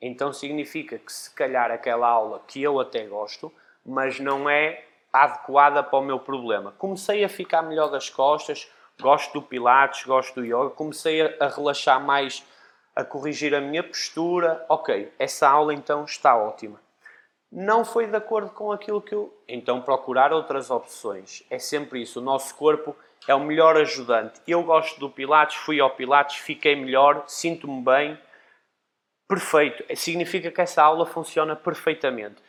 então 0.00 0.32
significa 0.32 0.98
que 0.98 1.12
se 1.12 1.30
calhar 1.34 1.70
aquela 1.70 2.08
aula 2.08 2.40
que 2.48 2.62
eu 2.62 2.80
até 2.80 3.04
gosto, 3.04 3.52
mas 3.84 4.18
não 4.18 4.48
é 4.48 4.82
adequada 5.12 5.82
para 5.82 5.98
o 5.98 6.02
meu 6.02 6.18
problema. 6.18 6.72
Comecei 6.78 7.22
a 7.22 7.28
ficar 7.28 7.60
melhor 7.60 7.90
das 7.90 8.08
costas, 8.08 8.66
gosto 8.98 9.34
do 9.34 9.42
Pilates, 9.42 10.06
gosto 10.06 10.36
do 10.36 10.46
Yoga, 10.46 10.70
comecei 10.70 11.20
a, 11.38 11.48
relaxar 11.48 12.02
mais, 12.02 12.42
a 12.96 13.04
corrigir 13.04 13.54
a 13.54 13.60
minha 13.60 13.82
postura. 13.82 14.64
Ok, 14.70 15.12
essa 15.18 15.50
aula 15.50 15.74
então 15.74 16.06
está 16.06 16.34
ótima. 16.34 16.80
Não 17.52 17.84
foi 17.84 18.06
de 18.06 18.16
acordo 18.16 18.48
com 18.50 18.72
aquilo 18.72 19.02
que 19.02 19.14
eu. 19.14 19.36
Então 19.46 19.82
procurar 19.82 20.32
outras 20.32 20.70
opções. 20.70 21.44
É 21.50 21.58
sempre 21.58 22.00
isso. 22.00 22.20
O 22.20 22.22
nosso 22.22 22.54
corpo 22.56 22.96
é 23.26 23.34
o 23.34 23.40
melhor 23.40 23.76
ajudante. 23.76 24.40
Eu 24.46 24.62
gosto 24.62 24.98
do 25.00 25.10
Pilates, 25.10 25.56
fui 25.56 25.80
ao 25.80 25.90
Pilates, 25.90 26.36
fiquei 26.36 26.76
melhor, 26.76 27.24
sinto-me 27.26 27.82
bem. 27.82 28.18
Perfeito. 29.28 29.84
Significa 29.96 30.50
que 30.50 30.60
essa 30.60 30.82
aula 30.82 31.06
funciona 31.06 31.56
perfeitamente. 31.56 32.42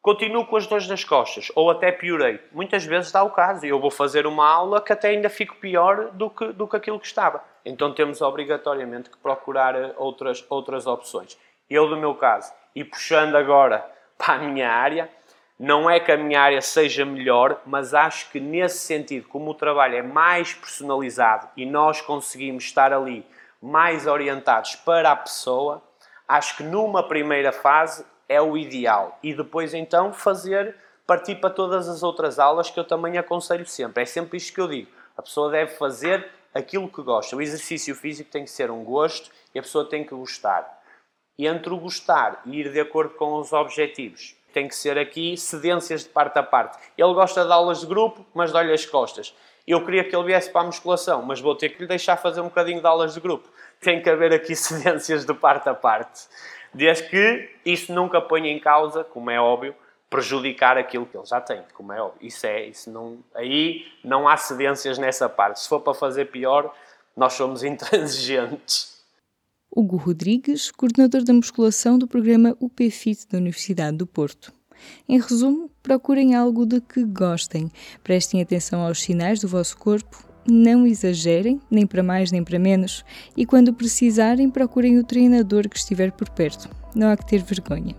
continuo 0.00 0.46
com 0.46 0.56
as 0.56 0.66
dores 0.66 0.88
nas 0.88 1.04
costas, 1.04 1.52
ou 1.54 1.70
até 1.70 1.92
piorei. 1.92 2.40
Muitas 2.52 2.84
vezes 2.84 3.12
dá 3.12 3.22
o 3.22 3.30
caso, 3.30 3.66
eu 3.66 3.78
vou 3.78 3.90
fazer 3.90 4.26
uma 4.26 4.48
aula 4.48 4.80
que 4.80 4.92
até 4.92 5.08
ainda 5.08 5.28
fico 5.28 5.56
pior 5.56 6.10
do 6.12 6.30
que, 6.30 6.46
do 6.52 6.66
que 6.66 6.76
aquilo 6.76 6.98
que 6.98 7.06
estava. 7.06 7.44
Então 7.62 7.92
temos 7.92 8.22
obrigatoriamente 8.22 9.10
que 9.10 9.18
procurar 9.18 9.74
eh, 9.74 9.92
outras, 9.98 10.42
outras 10.48 10.86
opções. 10.86 11.36
Eu, 11.68 11.86
do 11.86 11.96
meu 11.96 12.14
caso, 12.14 12.50
e 12.74 12.82
puxando 12.84 13.36
agora 13.36 13.84
para 14.16 14.34
a 14.34 14.38
minha 14.38 14.70
área, 14.70 15.10
não 15.58 15.90
é 15.90 15.98
que 15.98 16.12
a 16.12 16.16
minha 16.16 16.40
área 16.40 16.62
seja 16.62 17.04
melhor, 17.04 17.60
mas 17.66 17.92
acho 17.92 18.30
que 18.30 18.38
nesse 18.38 18.78
sentido, 18.78 19.26
como 19.26 19.50
o 19.50 19.54
trabalho 19.54 19.96
é 19.96 20.02
mais 20.02 20.54
personalizado 20.54 21.48
e 21.56 21.66
nós 21.66 22.00
conseguimos 22.00 22.64
estar 22.64 22.92
ali 22.92 23.26
mais 23.60 24.06
orientados 24.06 24.76
para 24.76 25.10
a 25.10 25.16
pessoa, 25.16 25.82
acho 26.28 26.56
que 26.56 26.62
numa 26.62 27.02
primeira 27.02 27.50
fase 27.50 28.06
é 28.28 28.40
o 28.40 28.56
ideal. 28.56 29.18
E 29.20 29.34
depois 29.34 29.74
então 29.74 30.12
fazer, 30.12 30.76
partir 31.04 31.36
para 31.36 31.50
todas 31.50 31.88
as 31.88 32.04
outras 32.04 32.38
aulas 32.38 32.70
que 32.70 32.78
eu 32.78 32.84
também 32.84 33.18
aconselho 33.18 33.66
sempre. 33.66 34.04
É 34.04 34.06
sempre 34.06 34.36
isto 34.36 34.54
que 34.54 34.60
eu 34.60 34.68
digo. 34.68 34.90
A 35.16 35.22
pessoa 35.22 35.50
deve 35.50 35.74
fazer 35.74 36.30
aquilo 36.54 36.88
que 36.88 37.02
gosta. 37.02 37.34
O 37.34 37.42
exercício 37.42 37.96
físico 37.96 38.30
tem 38.30 38.44
que 38.44 38.50
ser 38.50 38.70
um 38.70 38.84
gosto 38.84 39.28
e 39.52 39.58
a 39.58 39.62
pessoa 39.62 39.88
tem 39.88 40.04
que 40.04 40.14
gostar. 40.14 40.78
E 41.36 41.48
entre 41.48 41.72
o 41.72 41.78
gostar 41.78 42.42
e 42.46 42.60
ir 42.60 42.70
de 42.70 42.78
acordo 42.78 43.14
com 43.14 43.34
os 43.34 43.52
objetivos, 43.52 44.37
tem 44.52 44.68
que 44.68 44.74
ser 44.74 44.98
aqui 44.98 45.36
cedências 45.36 46.04
de 46.04 46.08
parte 46.08 46.38
a 46.38 46.42
parte. 46.42 46.78
Ele 46.96 47.12
gosta 47.14 47.44
de 47.44 47.52
aulas 47.52 47.80
de 47.80 47.86
grupo, 47.86 48.24
mas 48.34 48.52
dá-lhe 48.52 48.72
as 48.72 48.84
costas. 48.86 49.34
Eu 49.66 49.84
queria 49.84 50.02
que 50.02 50.16
ele 50.16 50.24
viesse 50.24 50.50
para 50.50 50.62
a 50.62 50.64
musculação, 50.64 51.22
mas 51.22 51.40
vou 51.40 51.54
ter 51.54 51.68
que 51.68 51.82
lhe 51.82 51.86
deixar 51.86 52.16
fazer 52.16 52.40
um 52.40 52.44
bocadinho 52.44 52.80
de 52.80 52.86
aulas 52.86 53.14
de 53.14 53.20
grupo. 53.20 53.48
Tem 53.80 54.02
que 54.02 54.08
haver 54.08 54.32
aqui 54.32 54.54
cedências 54.56 55.24
de 55.24 55.34
parte 55.34 55.68
a 55.68 55.74
parte. 55.74 56.22
Desde 56.72 57.04
que 57.08 57.50
isso 57.64 57.92
nunca 57.92 58.20
ponha 58.20 58.50
em 58.50 58.58
causa, 58.58 59.04
como 59.04 59.30
é 59.30 59.40
óbvio, 59.40 59.74
prejudicar 60.10 60.78
aquilo 60.78 61.06
que 61.06 61.16
ele 61.16 61.26
já 61.26 61.40
tem, 61.40 61.62
como 61.74 61.92
é 61.92 62.00
óbvio. 62.00 62.26
Isso 62.26 62.46
é, 62.46 62.64
isso 62.64 62.90
não, 62.90 63.18
aí 63.34 63.86
não 64.02 64.26
há 64.26 64.36
cedências 64.36 64.98
nessa 64.98 65.28
parte. 65.28 65.60
Se 65.60 65.68
for 65.68 65.80
para 65.80 65.94
fazer 65.94 66.26
pior, 66.26 66.74
nós 67.16 67.34
somos 67.34 67.62
intransigentes. 67.64 68.97
Hugo 69.70 69.96
Rodrigues, 69.96 70.70
coordenador 70.70 71.22
da 71.22 71.32
musculação 71.32 71.98
do 71.98 72.08
programa 72.08 72.56
UPFIT 72.60 73.28
da 73.30 73.38
Universidade 73.38 73.96
do 73.96 74.06
Porto. 74.06 74.52
Em 75.08 75.20
resumo, 75.20 75.70
procurem 75.82 76.34
algo 76.34 76.64
de 76.64 76.80
que 76.80 77.04
gostem, 77.04 77.70
prestem 78.02 78.40
atenção 78.40 78.80
aos 78.80 79.02
sinais 79.02 79.40
do 79.40 79.48
vosso 79.48 79.76
corpo, 79.76 80.24
não 80.48 80.86
exagerem, 80.86 81.60
nem 81.70 81.86
para 81.86 82.02
mais 82.02 82.32
nem 82.32 82.42
para 82.42 82.58
menos, 82.58 83.04
e 83.36 83.44
quando 83.44 83.74
precisarem, 83.74 84.50
procurem 84.50 84.98
o 84.98 85.04
treinador 85.04 85.68
que 85.68 85.76
estiver 85.76 86.12
por 86.12 86.30
perto. 86.30 86.70
Não 86.94 87.10
há 87.10 87.16
que 87.16 87.26
ter 87.26 87.42
vergonha. 87.42 87.94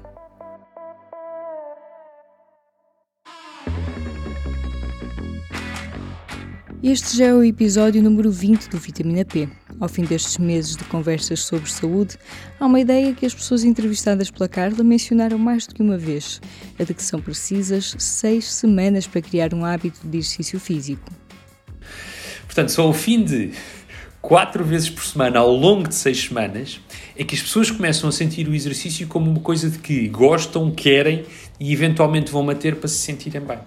Este 6.82 7.18
já 7.18 7.26
é 7.26 7.34
o 7.34 7.44
episódio 7.44 8.02
número 8.02 8.32
20 8.32 8.70
do 8.70 8.78
Vitamina 8.78 9.26
P. 9.26 9.50
Ao 9.80 9.88
fim 9.88 10.04
destes 10.04 10.38
meses 10.38 10.76
de 10.76 10.84
conversas 10.84 11.40
sobre 11.40 11.72
saúde, 11.72 12.18
há 12.60 12.66
uma 12.66 12.82
ideia 12.82 13.14
que 13.14 13.26
as 13.26 13.34
pessoas 13.34 13.64
entrevistadas 13.64 14.30
pela 14.30 14.50
Carla 14.50 14.84
mencionaram 14.84 15.38
mais 15.38 15.66
do 15.66 15.74
que 15.74 15.82
uma 15.82 15.98
vez: 15.98 16.42
a 16.78 16.84
de 16.84 16.94
que 16.94 17.02
são 17.02 17.22
precisas 17.22 17.96
seis 17.98 18.52
semanas 18.52 19.08
para 19.08 19.22
criar 19.22 19.54
um 19.54 19.64
hábito 19.64 20.06
de 20.06 20.18
exercício 20.18 20.60
físico. 20.60 21.10
Portanto, 22.46 22.74
só 22.74 22.84
ao 22.84 22.94
fim 22.94 23.24
de 23.24 23.52
quatro 24.22 24.66
vezes 24.66 24.90
por 24.90 25.04
semana, 25.04 25.40
ao 25.40 25.56
longo 25.56 25.88
de 25.88 25.96
seis 25.96 26.26
semanas, 26.26 26.82
é 27.16 27.24
que 27.24 27.36
as 27.36 27.42
pessoas 27.42 27.72
começam 27.72 28.10
a 28.10 28.12
sentir 28.12 28.50
o 28.50 28.54
exercício 28.54 29.08
como 29.08 29.32
uma 29.32 29.40
coisa 29.40 29.70
de 29.70 29.80
que 29.80 30.10
gostam, 30.10 30.70
querem 30.72 31.24
e 31.58 31.72
eventualmente 31.72 32.32
vão 32.32 32.44
manter 32.44 32.76
para 32.76 32.90
se 32.90 32.98
sentirem 32.98 33.42
bem. 33.42 33.60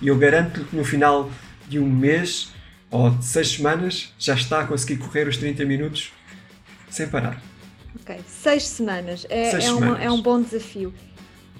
E 0.00 0.06
eu 0.06 0.16
garanto 0.16 0.64
que 0.64 0.76
no 0.76 0.84
final 0.84 1.28
de 1.68 1.80
um 1.80 1.88
mês 1.88 2.54
ou 2.90 3.10
de 3.10 3.24
seis 3.24 3.48
semanas 3.48 4.12
já 4.18 4.34
está 4.34 4.60
a 4.60 4.66
conseguir 4.66 4.96
correr 4.98 5.28
os 5.28 5.36
30 5.36 5.64
minutos 5.64 6.12
sem 6.90 7.08
parar. 7.08 7.40
Ok, 8.00 8.20
seis 8.26 8.66
semanas. 8.68 9.26
É, 9.28 9.50
Seis 9.50 9.64
é, 9.64 9.66
semanas. 9.68 10.02
é 10.02 10.10
um 10.10 10.20
bom 10.22 10.40
desafio. 10.40 10.92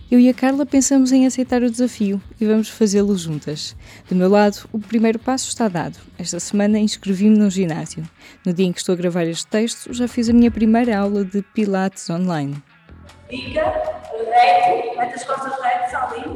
Eu 0.08 0.20
e 0.20 0.28
a 0.28 0.34
Carla 0.34 0.64
pensamos 0.64 1.10
em 1.10 1.26
aceitar 1.26 1.62
o 1.64 1.70
desafio 1.70 2.22
e 2.40 2.46
vamos 2.46 2.68
fazê-lo 2.68 3.16
juntas. 3.18 3.74
Do 4.08 4.14
meu 4.14 4.28
lado, 4.28 4.68
o 4.72 4.78
primeiro 4.78 5.18
passo 5.18 5.48
está 5.48 5.66
dado. 5.66 5.98
Esta 6.16 6.38
semana 6.38 6.78
inscrevi-me 6.78 7.36
num 7.36 7.50
ginásio. 7.50 8.08
No 8.44 8.52
dia 8.52 8.66
em 8.66 8.72
que 8.72 8.78
estou 8.78 8.92
a 8.92 8.96
gravar 8.96 9.24
este 9.24 9.48
texto, 9.48 9.92
já 9.92 10.06
fiz 10.06 10.28
a 10.28 10.32
minha 10.32 10.50
primeira 10.50 10.96
aula 10.96 11.24
de 11.24 11.42
Pilates 11.42 12.08
online. 12.08 12.62
Fica 13.28 13.60
reto, 13.62 14.96
mete 14.96 15.14
as 15.14 15.24
costas 15.24 15.52
retas 15.60 15.94
ali. 15.94 16.35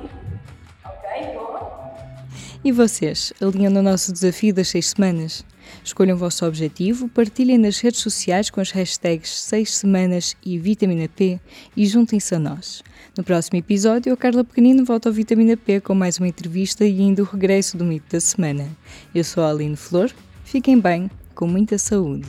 E 2.63 2.71
vocês, 2.71 3.33
alinham 3.41 3.73
no 3.73 3.81
nosso 3.81 4.13
desafio 4.13 4.53
das 4.53 4.69
seis 4.69 4.89
semanas? 4.89 5.43
Escolham 5.83 6.15
o 6.15 6.19
vosso 6.19 6.45
objetivo, 6.45 7.09
partilhem 7.09 7.57
nas 7.57 7.81
redes 7.81 8.01
sociais 8.01 8.51
com 8.51 8.61
as 8.61 8.71
hashtags 8.71 9.31
6 9.31 9.77
semanas 9.77 10.37
e 10.45 10.59
vitamina 10.59 11.09
P 11.09 11.41
e 11.75 11.87
juntem-se 11.87 12.35
a 12.35 12.39
nós. 12.39 12.83
No 13.17 13.25
próximo 13.25 13.59
episódio, 13.59 14.13
a 14.13 14.17
Carla 14.17 14.45
Pequenino 14.45 14.85
volta 14.85 15.09
ao 15.09 15.13
Vitamina 15.15 15.57
P 15.57 15.81
com 15.81 15.95
mais 15.95 16.19
uma 16.19 16.29
entrevista 16.29 16.85
e 16.85 17.01
ainda 17.01 17.23
o 17.23 17.25
regresso 17.25 17.79
do 17.79 17.85
mito 17.85 18.13
da 18.13 18.21
semana. 18.21 18.69
Eu 19.15 19.25
sou 19.25 19.43
a 19.43 19.51
Aline 19.51 19.77
Flor, 19.77 20.11
fiquem 20.45 20.79
bem, 20.79 21.11
com 21.35 21.47
muita 21.47 21.79
saúde. 21.79 22.29